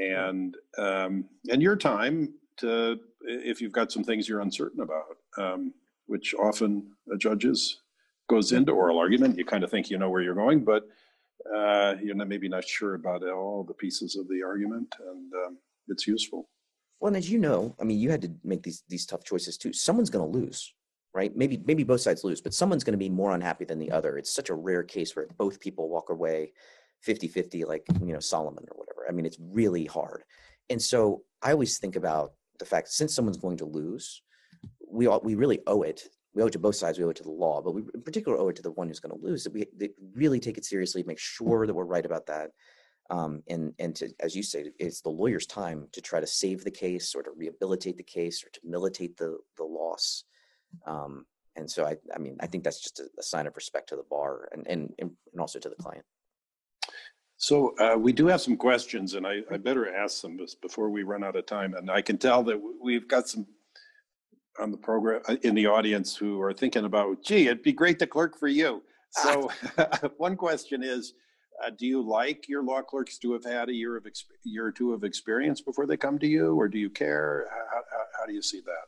and 0.00 0.56
um, 0.78 1.26
and 1.50 1.60
your 1.60 1.76
time 1.76 2.32
to 2.58 2.98
if 3.22 3.60
you've 3.60 3.72
got 3.72 3.92
some 3.92 4.04
things 4.04 4.28
you're 4.28 4.40
uncertain 4.40 4.80
about. 4.80 5.16
Um, 5.38 5.74
which 6.06 6.34
often 6.34 6.92
a 7.12 7.16
judges 7.16 7.80
goes 8.28 8.52
into 8.52 8.72
oral 8.72 8.98
argument. 8.98 9.38
You 9.38 9.44
kind 9.44 9.64
of 9.64 9.70
think 9.70 9.90
you 9.90 9.98
know 9.98 10.10
where 10.10 10.22
you're 10.22 10.34
going, 10.34 10.64
but 10.64 10.84
uh, 11.54 11.94
you're 12.02 12.14
not, 12.14 12.28
maybe 12.28 12.48
not 12.48 12.68
sure 12.68 12.94
about 12.94 13.26
all 13.28 13.64
the 13.64 13.74
pieces 13.74 14.16
of 14.16 14.28
the 14.28 14.42
argument, 14.42 14.94
and 15.08 15.32
um, 15.46 15.58
it's 15.88 16.06
useful. 16.06 16.48
Well, 17.00 17.08
and 17.08 17.16
as 17.16 17.30
you 17.30 17.38
know, 17.38 17.74
I 17.80 17.84
mean, 17.84 17.98
you 17.98 18.10
had 18.10 18.22
to 18.22 18.32
make 18.44 18.62
these 18.62 18.84
these 18.88 19.06
tough 19.06 19.24
choices 19.24 19.56
too. 19.56 19.72
Someone's 19.72 20.10
going 20.10 20.30
to 20.30 20.38
lose, 20.38 20.72
right? 21.14 21.34
Maybe 21.36 21.60
maybe 21.64 21.82
both 21.82 22.00
sides 22.00 22.24
lose, 22.24 22.40
but 22.40 22.54
someone's 22.54 22.84
going 22.84 22.92
to 22.92 22.98
be 22.98 23.08
more 23.08 23.32
unhappy 23.32 23.64
than 23.64 23.78
the 23.78 23.90
other. 23.90 24.18
It's 24.18 24.32
such 24.32 24.50
a 24.50 24.54
rare 24.54 24.82
case 24.82 25.16
where 25.16 25.26
both 25.36 25.60
people 25.60 25.88
walk 25.88 26.10
away 26.10 26.52
50-50 27.06 27.66
like, 27.66 27.84
you 28.00 28.12
know, 28.12 28.20
Solomon 28.20 28.64
or 28.70 28.78
whatever. 28.78 29.06
I 29.08 29.12
mean, 29.12 29.26
it's 29.26 29.38
really 29.40 29.86
hard. 29.86 30.22
And 30.70 30.80
so 30.80 31.22
I 31.42 31.50
always 31.50 31.78
think 31.78 31.96
about 31.96 32.34
the 32.62 32.68
fact 32.68 32.88
since 32.88 33.12
someone's 33.12 33.38
going 33.38 33.56
to 33.56 33.64
lose, 33.64 34.22
we 34.88 35.08
all, 35.08 35.20
we 35.24 35.34
really 35.34 35.60
owe 35.66 35.82
it. 35.82 36.08
We 36.32 36.42
owe 36.42 36.46
it 36.46 36.52
to 36.52 36.60
both 36.60 36.76
sides. 36.76 36.96
We 36.96 37.04
owe 37.04 37.10
it 37.10 37.16
to 37.16 37.24
the 37.24 37.30
law, 37.30 37.60
but 37.60 37.74
we 37.74 37.82
in 37.92 38.02
particular 38.02 38.38
owe 38.38 38.48
it 38.48 38.56
to 38.56 38.62
the 38.62 38.70
one 38.70 38.86
who's 38.86 39.00
going 39.00 39.18
to 39.18 39.26
lose. 39.26 39.42
That 39.42 39.52
we 39.52 39.66
really 40.14 40.38
take 40.38 40.58
it 40.58 40.64
seriously, 40.64 41.02
make 41.02 41.18
sure 41.18 41.66
that 41.66 41.74
we're 41.74 41.84
right 41.84 42.06
about 42.06 42.26
that, 42.26 42.50
um, 43.10 43.42
and 43.48 43.74
and 43.80 43.96
to, 43.96 44.08
as 44.20 44.36
you 44.36 44.44
say, 44.44 44.70
it's 44.78 45.00
the 45.00 45.10
lawyer's 45.10 45.46
time 45.46 45.88
to 45.92 46.00
try 46.00 46.20
to 46.20 46.26
save 46.26 46.62
the 46.62 46.70
case 46.70 47.14
or 47.16 47.22
to 47.24 47.30
rehabilitate 47.36 47.96
the 47.96 48.02
case 48.18 48.44
or 48.44 48.50
to 48.50 48.60
militate 48.64 49.16
the 49.16 49.36
the 49.58 49.64
loss. 49.64 50.24
Um, 50.86 51.26
and 51.56 51.70
so 51.70 51.84
I, 51.84 51.96
I 52.14 52.18
mean, 52.18 52.36
I 52.40 52.46
think 52.46 52.62
that's 52.64 52.80
just 52.80 53.00
a, 53.00 53.08
a 53.18 53.22
sign 53.22 53.46
of 53.46 53.56
respect 53.56 53.88
to 53.88 53.96
the 53.96 54.04
bar 54.08 54.48
and, 54.52 54.66
and 54.68 54.94
and 54.98 55.10
also 55.38 55.58
to 55.58 55.68
the 55.68 55.82
client. 55.82 56.04
So 57.42 57.74
uh, 57.78 57.98
we 57.98 58.12
do 58.12 58.28
have 58.28 58.40
some 58.40 58.56
questions, 58.56 59.14
and 59.14 59.26
I, 59.26 59.40
I 59.50 59.56
better 59.56 59.92
ask 59.92 60.22
them 60.22 60.38
before 60.60 60.90
we 60.90 61.02
run 61.02 61.24
out 61.24 61.34
of 61.34 61.44
time. 61.44 61.74
And 61.74 61.90
I 61.90 62.00
can 62.00 62.16
tell 62.16 62.44
that 62.44 62.60
we've 62.80 63.08
got 63.08 63.28
some 63.28 63.48
on 64.60 64.70
the 64.70 64.76
program 64.76 65.22
uh, 65.28 65.34
in 65.42 65.56
the 65.56 65.66
audience 65.66 66.14
who 66.14 66.40
are 66.40 66.52
thinking 66.52 66.84
about, 66.84 67.24
gee, 67.24 67.48
it'd 67.48 67.64
be 67.64 67.72
great 67.72 67.98
to 67.98 68.06
clerk 68.06 68.38
for 68.38 68.46
you. 68.46 68.80
So 69.10 69.50
one 70.18 70.36
question 70.36 70.84
is, 70.84 71.14
uh, 71.64 71.70
do 71.76 71.84
you 71.84 72.00
like 72.00 72.48
your 72.48 72.62
law 72.62 72.80
clerks 72.80 73.18
to 73.18 73.32
have 73.32 73.44
had 73.44 73.68
a 73.68 73.74
year 73.74 73.96
of 73.96 74.04
exp- 74.04 74.26
year 74.44 74.66
or 74.66 74.70
two 74.70 74.92
of 74.92 75.02
experience 75.02 75.60
before 75.60 75.86
they 75.86 75.96
come 75.96 76.20
to 76.20 76.28
you, 76.28 76.54
or 76.54 76.68
do 76.68 76.78
you 76.78 76.90
care? 76.90 77.48
How, 77.50 77.82
how, 77.90 78.04
how 78.20 78.26
do 78.26 78.34
you 78.34 78.42
see 78.42 78.60
that? 78.60 78.84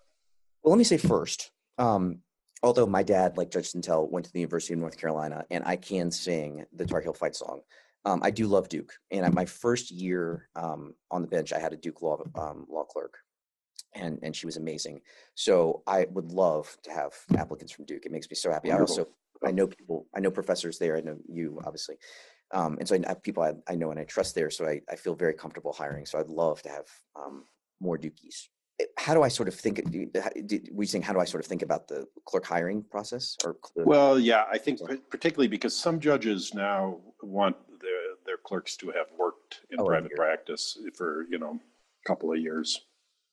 Well, 0.62 0.70
let 0.70 0.78
me 0.78 0.84
say 0.84 0.98
first. 0.98 1.50
Um, 1.76 2.20
although 2.62 2.86
my 2.86 3.02
dad, 3.02 3.36
like 3.36 3.50
Judge 3.50 3.72
Sentelle, 3.72 4.08
went 4.08 4.26
to 4.26 4.32
the 4.32 4.38
University 4.38 4.74
of 4.74 4.80
North 4.80 4.96
Carolina, 4.96 5.44
and 5.50 5.64
I 5.66 5.74
can 5.74 6.12
sing 6.12 6.64
the 6.72 6.86
Tar 6.86 7.00
Heel 7.00 7.14
fight 7.14 7.34
song. 7.34 7.62
Um, 8.04 8.20
I 8.22 8.30
do 8.30 8.46
love 8.46 8.68
Duke, 8.68 8.92
and 9.10 9.32
my 9.34 9.46
first 9.46 9.90
year 9.90 10.48
um, 10.56 10.94
on 11.10 11.22
the 11.22 11.28
bench, 11.28 11.52
I 11.52 11.58
had 11.58 11.72
a 11.72 11.76
Duke 11.76 12.02
law 12.02 12.22
um, 12.34 12.66
law 12.68 12.84
clerk, 12.84 13.16
and 13.94 14.18
and 14.22 14.36
she 14.36 14.46
was 14.46 14.56
amazing. 14.56 15.00
So 15.34 15.82
I 15.86 16.06
would 16.10 16.30
love 16.30 16.76
to 16.82 16.90
have 16.90 17.14
applicants 17.36 17.72
from 17.72 17.86
Duke. 17.86 18.04
It 18.04 18.12
makes 18.12 18.28
me 18.28 18.36
so 18.36 18.50
happy. 18.50 18.70
I 18.70 18.78
also 18.78 19.08
I 19.44 19.52
know 19.52 19.66
people. 19.66 20.06
I 20.14 20.20
know 20.20 20.30
professors 20.30 20.78
there. 20.78 20.96
I 20.96 21.00
know 21.00 21.16
you 21.28 21.60
obviously, 21.64 21.96
um, 22.52 22.76
and 22.78 22.86
so 22.86 22.94
I 22.94 23.00
have 23.08 23.22
people 23.22 23.42
I, 23.42 23.52
I, 23.70 23.74
know 23.74 23.90
and 23.90 23.98
I 23.98 24.04
trust 24.04 24.34
there. 24.34 24.50
So 24.50 24.66
I, 24.66 24.80
I 24.90 24.96
feel 24.96 25.14
very 25.14 25.34
comfortable 25.34 25.72
hiring. 25.72 26.06
So 26.06 26.18
I'd 26.18 26.28
love 26.28 26.62
to 26.62 26.68
have 26.68 26.86
um, 27.16 27.44
more 27.80 27.98
Dukies. 27.98 28.48
Eh, 28.80 28.84
how 28.98 29.14
do 29.14 29.22
I 29.22 29.28
sort 29.28 29.48
of 29.48 29.54
think? 29.54 29.80
We 30.72 30.86
saying 30.86 31.02
how 31.02 31.12
do 31.12 31.20
I 31.20 31.24
sort 31.24 31.42
of 31.42 31.48
think 31.48 31.62
about 31.62 31.88
the 31.88 32.06
clerk 32.26 32.44
hiring 32.44 32.82
process? 32.82 33.36
Or 33.44 33.56
well, 33.76 34.18
yeah, 34.18 34.44
I 34.50 34.58
think 34.58 34.80
particularly 35.10 35.48
because 35.48 35.74
some 35.74 36.00
judges 36.00 36.54
now 36.54 37.00
want 37.22 37.56
clerks 38.44 38.76
to 38.76 38.86
have 38.88 39.06
worked 39.18 39.60
in 39.70 39.80
oh, 39.80 39.84
private 39.84 40.12
practice 40.14 40.78
for 40.94 41.26
you 41.30 41.38
know 41.38 41.58
a 41.58 42.08
couple 42.08 42.32
of 42.32 42.38
years. 42.38 42.80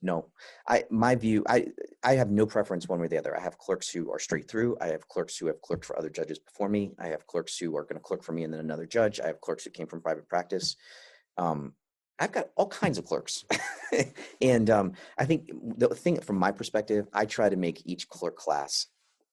No. 0.03 0.25
I 0.67 0.83
my 0.89 1.13
view 1.15 1.43
i 1.47 1.67
i 2.03 2.13
have 2.13 2.31
no 2.31 2.45
preference 2.45 2.87
one 2.87 2.99
way 2.99 3.05
or 3.05 3.09
the 3.09 3.19
other. 3.19 3.37
I 3.37 3.41
have 3.41 3.57
clerks 3.57 3.89
who 3.89 4.11
are 4.11 4.19
straight 4.19 4.49
through. 4.49 4.77
I 4.81 4.87
have 4.87 5.07
clerks 5.07 5.37
who 5.37 5.47
have 5.47 5.61
clerked 5.61 5.85
for 5.85 5.97
other 5.97 6.09
judges 6.09 6.39
before 6.39 6.69
me. 6.69 6.93
I 6.99 7.07
have 7.07 7.27
clerks 7.27 7.57
who 7.57 7.75
are 7.77 7.83
going 7.83 7.95
to 7.95 8.01
clerk 8.01 8.23
for 8.23 8.31
me 8.31 8.43
and 8.43 8.53
then 8.53 8.61
another 8.61 8.87
judge. 8.87 9.19
I 9.19 9.27
have 9.27 9.41
clerks 9.41 9.63
who 9.63 9.69
came 9.69 9.87
from 9.87 10.01
private 10.01 10.27
practice. 10.27 10.75
Um, 11.37 11.73
i've 12.19 12.31
got 12.31 12.49
all 12.55 12.67
kinds 12.67 12.97
of 12.97 13.05
clerks. 13.05 13.45
And 14.41 14.69
um, 14.69 14.93
i 15.17 15.25
think 15.25 15.51
the 15.77 15.89
thing 15.89 16.19
from 16.21 16.37
my 16.37 16.51
perspective 16.51 17.07
i 17.13 17.25
try 17.25 17.49
to 17.49 17.57
make 17.57 17.81
each 17.85 18.07
clerk 18.07 18.37
class 18.37 18.87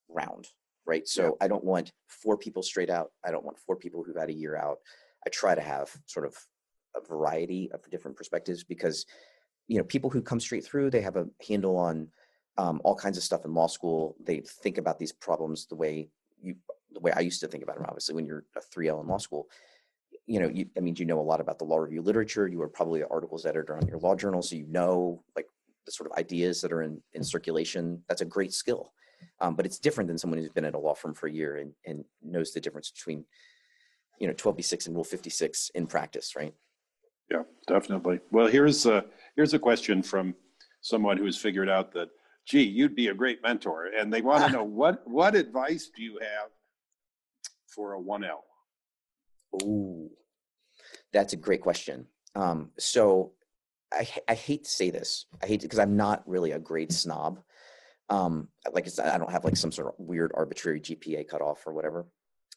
round 0.08 0.48
right? 0.84 1.06
So 1.06 1.22
yeah. 1.22 1.44
i 1.44 1.48
don't 1.48 1.64
want 1.64 1.92
four 2.08 2.36
people 2.36 2.62
straight 2.62 2.90
out. 2.90 3.10
I 3.24 3.30
don't 3.30 3.44
want 3.44 3.58
four 3.58 3.76
people 3.76 4.02
who've 4.02 4.16
had 4.16 4.30
a 4.30 4.34
year 4.34 4.56
out 4.56 4.78
i 5.26 5.31
try 5.31 5.54
to 5.54 5.61
have 5.61 5.90
sort 6.07 6.26
of 6.26 6.37
a 6.96 7.07
variety 7.07 7.70
of 7.72 7.88
different 7.90 8.16
perspectives 8.16 8.64
because 8.64 9.07
you 9.66 9.78
know 9.78 9.85
people 9.85 10.11
who 10.11 10.22
come 10.22 10.40
straight 10.40 10.64
through 10.64 10.90
they 10.90 11.00
have 11.00 11.16
a 11.16 11.26
handle 11.46 11.76
on 11.76 12.09
um, 12.59 12.81
all 12.83 12.96
kinds 12.96 13.16
of 13.16 13.22
stuff 13.22 13.44
in 13.44 13.54
law 13.54 13.68
school. 13.68 14.16
They 14.20 14.40
think 14.40 14.78
about 14.78 14.98
these 14.98 15.12
problems 15.12 15.66
the 15.66 15.76
way 15.76 16.11
you 16.42 16.57
the 16.92 17.00
way 17.00 17.12
i 17.12 17.20
used 17.20 17.40
to 17.40 17.46
think 17.46 17.62
about 17.62 17.76
them 17.76 17.85
obviously 17.87 18.14
when 18.14 18.24
you're 18.24 18.44
a 18.57 18.61
3l 18.61 19.00
in 19.00 19.07
law 19.07 19.18
school. 19.18 19.48
You 20.26 20.40
know 20.40 20.48
you, 20.48 20.66
that 20.74 20.83
means 20.83 20.98
you 20.98 21.07
know 21.07 21.20
a 21.20 21.22
lot 21.22 21.40
about 21.40 21.59
the 21.59 21.64
law 21.64 21.78
review 21.78 22.02
literature? 22.02 22.48
You 22.48 22.61
are 22.62 22.68
probably 22.68 23.00
an 23.00 23.09
articles 23.11 23.46
editor 23.46 23.76
on 23.76 23.87
your 23.87 23.98
law 23.98 24.14
journal 24.14 24.42
so 24.42 24.57
you 24.57 24.66
know 24.68 25.22
like 25.37 25.46
the 25.87 25.92
sort 25.92 26.11
of 26.11 26.18
ideas 26.18 26.61
that 26.61 26.72
are 26.72 26.83
in, 26.83 27.00
in 27.14 27.24
circulation. 27.24 28.02
That's 28.09 28.20
a 28.20 28.26
great 28.26 28.52
skill. 28.52 28.92
Um, 29.40 29.54
but 29.54 29.64
it's 29.64 29.78
different 29.78 30.07
than 30.07 30.18
someone 30.18 30.38
who's 30.38 30.50
been 30.50 30.64
at 30.64 30.74
a 30.74 30.78
law 30.78 30.94
firm 30.94 31.14
for 31.14 31.28
a 31.28 31.33
year 31.33 31.57
and, 31.57 31.72
and 31.87 32.04
knows 32.22 32.52
the 32.52 32.61
difference 32.61 32.90
between 32.90 33.24
you 34.20 34.26
know 34.26 34.35
12b6 34.35 34.87
and 34.87 34.94
rule 34.94 35.04
56 35.04 35.70
in 35.74 35.87
practice 35.87 36.35
right 36.37 36.54
yeah 37.31 37.42
definitely 37.66 38.20
well 38.31 38.46
here's 38.46 38.87
a 38.87 39.04
Here's 39.38 39.54
a 39.54 39.59
question 39.61 40.02
from 40.02 40.35
someone 40.81 41.16
who 41.16 41.24
has 41.24 41.37
figured 41.37 41.70
out 41.70 41.92
that, 41.92 42.09
gee, 42.44 42.64
you'd 42.64 42.96
be 42.96 43.07
a 43.07 43.14
great 43.14 43.40
mentor, 43.40 43.87
and 43.96 44.12
they 44.12 44.20
want 44.20 44.44
to 44.44 44.50
know 44.57 44.64
what 44.64 45.07
what 45.07 45.37
advice 45.37 45.92
do 45.94 46.02
you 46.02 46.18
have 46.20 46.50
for 47.68 47.92
a 47.92 48.00
one 48.00 48.24
L? 48.24 48.42
Ooh, 49.62 50.11
that's 51.12 51.35
a 51.35 51.37
great 51.37 51.61
question. 51.61 52.09
Um, 52.35 52.72
so 52.81 53.35
I, 53.92 54.09
I 54.26 54.35
hate 54.35 54.64
to 54.64 54.70
say 54.70 54.90
this. 54.90 55.26
I 55.40 55.46
hate 55.46 55.62
because 55.62 55.78
I'm 55.78 55.96
not 55.96 56.28
really 56.28 56.50
a 56.50 56.59
grade 56.59 56.92
snob. 56.92 57.38
Um, 58.09 58.48
like 58.72 58.88
I 58.98 59.18
don't 59.18 59.31
have 59.31 59.44
like 59.44 59.57
some 59.57 59.70
sort 59.70 59.87
of 59.87 59.94
weird 59.98 60.33
arbitrary 60.35 60.81
GPA 60.81 61.28
cutoff 61.28 61.64
or 61.64 61.72
whatever. 61.72 62.07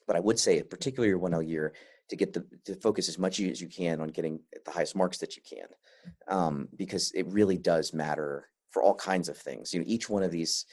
But 0.07 0.15
I 0.15 0.19
would 0.19 0.39
say, 0.39 0.61
particularly 0.63 1.09
your 1.09 1.19
1L 1.19 1.47
year, 1.47 1.73
to 2.09 2.15
get 2.15 2.33
the 2.33 2.45
to 2.65 2.75
focus 2.75 3.07
as 3.07 3.17
much 3.17 3.39
as 3.39 3.61
you 3.61 3.67
can 3.67 4.01
on 4.01 4.09
getting 4.09 4.39
the 4.65 4.71
highest 4.71 4.95
marks 4.95 5.17
that 5.19 5.35
you 5.35 5.41
can, 5.47 5.67
um, 6.27 6.67
because 6.75 7.11
it 7.13 7.25
really 7.27 7.57
does 7.57 7.93
matter 7.93 8.49
for 8.71 8.83
all 8.83 8.95
kinds 8.95 9.29
of 9.29 9.37
things. 9.37 9.73
You 9.73 9.79
know, 9.79 9.85
each 9.87 10.09
one 10.09 10.23
of 10.23 10.31
these 10.31 10.65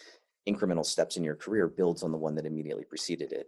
incremental 0.48 0.84
steps 0.84 1.16
in 1.16 1.24
your 1.24 1.36
career 1.36 1.68
builds 1.68 2.02
on 2.02 2.12
the 2.12 2.18
one 2.18 2.34
that 2.36 2.46
immediately 2.46 2.84
preceded 2.84 3.32
it. 3.32 3.46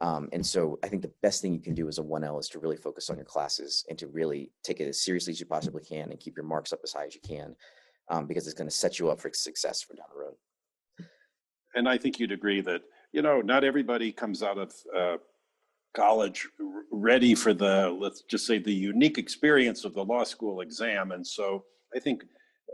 Um, 0.00 0.28
and 0.32 0.44
so 0.44 0.78
I 0.82 0.88
think 0.88 1.02
the 1.02 1.12
best 1.22 1.40
thing 1.40 1.54
you 1.54 1.60
can 1.60 1.74
do 1.74 1.88
as 1.88 1.98
a 1.98 2.02
1L 2.02 2.40
is 2.40 2.48
to 2.50 2.58
really 2.58 2.76
focus 2.76 3.08
on 3.10 3.16
your 3.16 3.24
classes 3.24 3.84
and 3.88 3.98
to 3.98 4.08
really 4.08 4.50
take 4.62 4.80
it 4.80 4.88
as 4.88 5.02
seriously 5.02 5.30
as 5.32 5.40
you 5.40 5.46
possibly 5.46 5.82
can 5.82 6.10
and 6.10 6.20
keep 6.20 6.36
your 6.36 6.44
marks 6.44 6.72
up 6.72 6.80
as 6.82 6.92
high 6.92 7.06
as 7.06 7.14
you 7.14 7.20
can 7.26 7.54
um, 8.10 8.26
because 8.26 8.46
it's 8.46 8.54
going 8.54 8.68
to 8.68 8.74
set 8.74 8.98
you 8.98 9.08
up 9.08 9.20
for 9.20 9.30
success 9.32 9.82
for 9.82 9.94
down 9.94 10.06
the 10.12 10.20
road. 10.20 10.34
And 11.74 11.88
I 11.88 11.96
think 11.96 12.18
you'd 12.18 12.32
agree 12.32 12.60
that, 12.60 12.82
you 13.14 13.22
know, 13.22 13.40
not 13.40 13.62
everybody 13.62 14.10
comes 14.10 14.42
out 14.42 14.58
of 14.58 14.74
uh, 14.94 15.16
college 15.94 16.48
ready 16.90 17.32
for 17.36 17.54
the 17.54 17.96
let's 18.00 18.22
just 18.22 18.44
say 18.44 18.58
the 18.58 18.74
unique 18.74 19.18
experience 19.18 19.84
of 19.84 19.94
the 19.94 20.04
law 20.04 20.24
school 20.24 20.60
exam. 20.60 21.12
And 21.12 21.24
so 21.24 21.64
i 21.94 22.00
think 22.00 22.24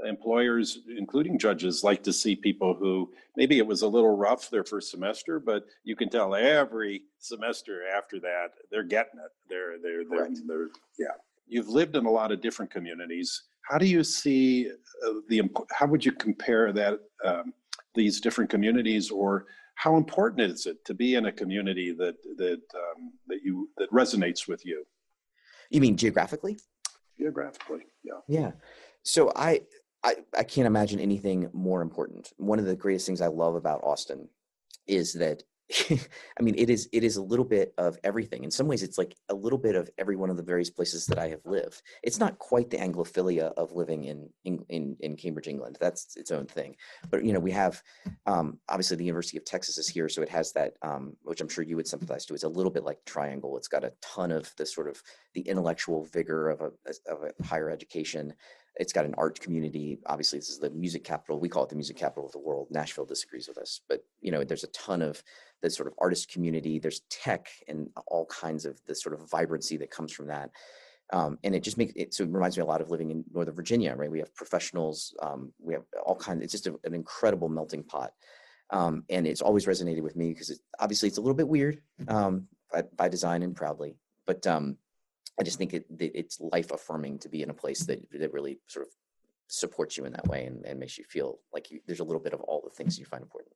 employers 0.07 0.79
including 0.97 1.39
judges 1.39 1.85
like 1.85 2.03
to 2.03 2.11
see 2.11 2.35
people 2.35 2.73
who 2.73 3.11
maybe 3.37 3.59
it 3.59 3.67
was 3.67 3.83
a 3.83 3.87
little 3.87 4.17
rough 4.17 4.49
their 4.49 4.65
first 4.65 4.91
semester 4.91 5.39
but 5.39 5.67
you 5.85 5.95
can 5.95 6.09
tell 6.09 6.35
every 6.35 7.03
semester 7.19 7.83
after 7.95 8.19
that 8.19 8.53
they're 8.71 8.83
getting 8.83 9.21
it. 9.21 9.33
They're 9.51 9.77
they're 9.83 10.05
they're, 10.09 10.29
they're 10.47 10.69
yeah. 10.99 11.17
You've 11.47 11.69
lived 11.69 11.97
in 11.97 12.07
a 12.07 12.11
lot 12.11 12.33
of 12.33 12.41
different 12.41 12.71
communities. 12.71 13.43
How 13.69 13.77
do 13.77 13.85
you 13.85 14.03
see 14.03 14.71
uh, 15.07 15.13
the 15.29 15.43
how 15.71 15.87
would 15.87 16.03
you 16.03 16.13
compare 16.13 16.73
that 16.73 17.01
um, 17.23 17.53
these 17.95 18.23
different 18.23 18.49
communities 18.49 19.11
or 19.11 19.45
how 19.81 19.97
important 19.97 20.43
is 20.43 20.67
it 20.67 20.85
to 20.85 20.93
be 20.93 21.15
in 21.15 21.25
a 21.25 21.33
community 21.33 21.91
that 21.93 22.17
that 22.37 22.61
um, 22.75 23.13
that 23.29 23.41
you 23.43 23.71
that 23.79 23.91
resonates 23.91 24.47
with 24.47 24.67
you? 24.67 24.85
You 25.71 25.81
mean 25.81 25.97
geographically? 25.97 26.59
Geographically, 27.19 27.87
yeah. 28.05 28.21
Yeah. 28.29 28.53
So 29.05 29.33
I 29.35 29.63
I, 30.05 30.17
I 30.37 30.43
can't 30.43 30.67
imagine 30.67 31.01
anything 31.01 31.49
more 31.55 31.81
important. 31.81 32.31
One 32.37 32.59
of 32.59 32.67
the 32.67 32.77
greatest 32.77 33.07
things 33.07 33.23
I 33.23 33.29
love 33.29 33.55
about 33.55 33.83
Austin 33.83 34.29
is 34.87 35.15
that 35.15 35.45
I 35.91 36.43
mean, 36.43 36.55
it 36.59 36.69
is 36.69 36.89
it 36.93 37.05
is 37.05 37.17
a 37.17 37.23
little 37.23 37.45
bit 37.45 37.73
of 37.79 37.99
everything. 38.03 38.45
In 38.45 38.51
some 38.51 38.67
ways, 38.67 38.83
it's 38.83 38.99
like 38.99 39.15
a 39.29 39.35
little 39.35 39.59
bit 39.59 39.77
of 39.77 39.89
every 39.99 40.17
one 40.17 40.31
of 40.31 40.37
the 40.37 40.43
various 40.43 40.71
places 40.71 41.07
that 41.07 41.19
I 41.19 41.29
have 41.29 41.45
lived. 41.45 41.83
It's 42.03 42.19
not 42.19 42.39
quite 42.39 42.71
the 42.71 42.79
Anglophilia 42.79 43.53
of 43.57 43.73
living 43.73 44.05
in 44.05 44.29
in 44.45 44.97
in, 45.01 45.17
Cambridge, 45.17 45.47
England. 45.47 45.77
That's 45.81 46.17
its 46.17 46.31
own 46.31 46.47
thing. 46.47 46.77
But 47.11 47.25
you 47.25 47.33
know, 47.33 47.41
we 47.41 47.53
have 47.53 47.83
um, 48.27 48.59
obviously 48.69 48.97
the 48.97 49.05
University 49.05 49.37
of 49.37 49.45
Texas 49.45 49.79
is 49.79 49.89
here, 49.89 50.09
so 50.09 50.23
it 50.23 50.29
has 50.29 50.53
that, 50.53 50.75
um, 50.83 51.17
which 51.23 51.41
I'm 51.41 51.49
sure 51.49 51.63
you 51.63 51.77
would 51.77 51.87
sympathize 51.87 52.27
to. 52.27 52.35
It's 52.35 52.45
a 52.45 52.49
little 52.49 52.73
bit 52.73 52.85
like 52.85 52.99
Triangle. 53.05 53.57
It's 53.57 53.69
got 53.69 53.85
a 53.85 53.93
ton 54.01 54.33
of 54.33 54.53
the 54.57 54.67
sort 54.67 54.89
of 54.89 55.01
the 55.35 55.43
intellectual 55.43 56.05
vigor 56.05 56.49
of 56.49 56.61
a 56.63 56.71
of 57.11 57.23
a 57.23 57.45
higher 57.45 57.71
education. 57.71 58.35
It's 58.77 58.93
got 58.93 59.05
an 59.05 59.15
art 59.19 59.41
community. 59.41 59.99
Obviously, 60.07 60.39
this 60.39 60.49
is 60.49 60.59
the 60.59 60.71
music 60.71 61.05
capital. 61.05 61.39
We 61.39 61.49
call 61.49 61.65
it 61.65 61.69
the 61.69 61.75
music 61.75 61.97
capital 61.97 62.27
of 62.27 62.33
the 62.33 62.39
world. 62.39 62.69
Nashville 62.71 63.05
disagrees 63.05 63.49
with 63.49 63.59
us, 63.59 63.81
but 63.89 64.05
you 64.21 64.31
know, 64.31 64.45
there's 64.45 64.65
a 64.65 64.69
ton 64.69 65.03
of 65.03 65.23
the 65.63 65.71
sort 65.71 65.89
of 65.89 65.95
artist 65.99 66.31
community. 66.31 66.79
There's 66.79 67.03
tech 67.11 67.49
and 67.69 67.89
all 68.07 68.27
kinds 68.27 68.65
of 68.65 68.81
the 68.87 68.95
sort 68.95 69.15
of 69.15 69.29
vibrancy 69.31 69.77
that 69.79 69.91
comes 69.91 70.13
from 70.13 70.29
that. 70.29 70.51
Um, 71.13 71.39
and 71.43 71.55
it 71.55 71.63
just 71.63 71.77
makes 71.77 71.93
it 71.97 72.15
so 72.15 72.25
it 72.25 72.31
reminds 72.31 72.57
me 72.57 72.63
a 72.63 72.67
lot 72.67 72.81
of 72.81 72.91
living 72.91 73.11
in 73.11 73.25
Northern 73.33 73.55
Virginia, 73.55 73.95
right? 73.97 74.11
We 74.11 74.21
have 74.21 74.35
professionals, 74.35 75.15
um, 75.21 75.53
we 75.59 75.75
have 75.75 75.83
all 76.05 76.15
kinds. 76.15 76.43
It's 76.43 76.53
just 76.53 76.69
a, 76.69 76.79
an 76.85 76.95
incredible 76.95 77.49
melting 77.49 77.83
pot, 77.83 78.13
um, 78.71 79.05
and 79.11 79.27
it's 79.27 79.43
always 79.43 79.67
resonated 79.67 80.03
with 80.03 80.15
me 80.15 80.33
because 80.33 80.51
it, 80.51 80.61
obviously 80.79 81.09
it's 81.09 81.19
a 81.19 81.21
little 81.21 81.37
bit 81.37 81.49
weird 81.49 81.83
um, 82.07 82.47
by, 82.73 82.83
by, 82.97 83.09
design 83.09 83.43
and 83.43 83.57
proudly, 83.57 83.97
but 84.25 84.47
um, 84.47 84.77
I 85.41 85.43
just 85.43 85.59
think 85.59 85.75
it, 85.75 85.87
it's 85.99 86.41
life 86.41 86.71
affirming 86.71 87.19
to 87.21 87.29
be 87.29 87.43
in 87.43 87.51
a 87.51 87.55
place 87.55 87.81
that 87.85 88.11
that 88.13 88.33
really 88.33 88.59
sort 88.67 88.87
of 88.87 88.93
supports 89.49 89.97
you 89.97 90.05
in 90.05 90.13
that 90.13 90.27
way 90.29 90.45
and, 90.47 90.65
and 90.65 90.79
makes 90.79 90.99
you 90.99 91.05
feel 91.09 91.41
like 91.53 91.71
you, 91.71 91.81
there's 91.87 92.01
a 92.01 92.05
little 92.05 92.21
bit 92.21 92.33
of 92.33 92.41
all 92.43 92.61
the 92.63 92.71
things 92.71 92.99
you 92.99 93.05
find 93.05 93.23
important. 93.23 93.55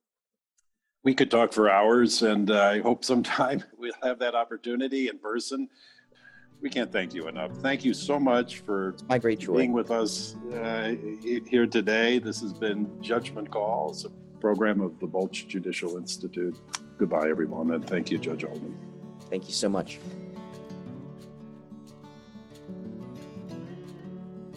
We 1.05 1.15
could 1.15 1.31
talk 1.31 1.53
for 1.53 1.71
hours, 1.71 2.23
and 2.23 2.51
uh, 2.51 2.63
I 2.63 2.81
hope 2.81 3.05
sometime 3.05 3.63
we'll 3.79 3.93
have 4.03 4.19
that 4.21 4.35
opportunity 4.35 5.09
in 5.09 5.19
person 5.19 5.69
we 6.65 6.71
can't 6.71 6.91
thank 6.91 7.15
you 7.15 7.29
enough. 7.29 7.53
Thank 7.59 7.85
you 7.85 7.93
so 7.93 8.19
much 8.19 8.61
for 8.61 8.97
my 9.07 9.19
great 9.19 9.39
joy. 9.39 9.59
being 9.59 9.73
with 9.73 9.91
us 9.91 10.35
uh, 10.55 10.95
here 11.23 11.67
today. 11.67 12.19
This 12.19 12.41
has 12.41 12.55
been 12.55 12.91
Judgment 13.03 13.51
Calls, 13.51 14.07
a 14.07 14.11
program 14.41 14.81
of 14.81 14.99
the 14.99 15.07
Bolch 15.07 15.47
Judicial 15.47 15.99
Institute. 15.99 16.59
Goodbye, 16.97 17.29
everyone, 17.29 17.73
and 17.73 17.87
thank 17.87 18.11
you, 18.11 18.17
Judge 18.17 18.45
Oldham. 18.45 18.75
Thank 19.29 19.47
you 19.47 19.53
so 19.53 19.69
much. 19.69 19.99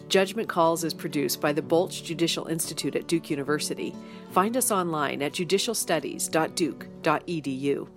Judgment 0.08 0.48
Calls 0.48 0.84
is 0.84 0.94
produced 0.94 1.38
by 1.40 1.52
the 1.52 1.60
Bolch 1.60 2.02
Judicial 2.02 2.46
Institute 2.46 2.96
at 2.96 3.06
Duke 3.06 3.28
University. 3.28 3.94
Find 4.30 4.56
us 4.56 4.70
online 4.70 5.20
at 5.22 5.32
judicialstudies.duke.edu. 5.32 7.88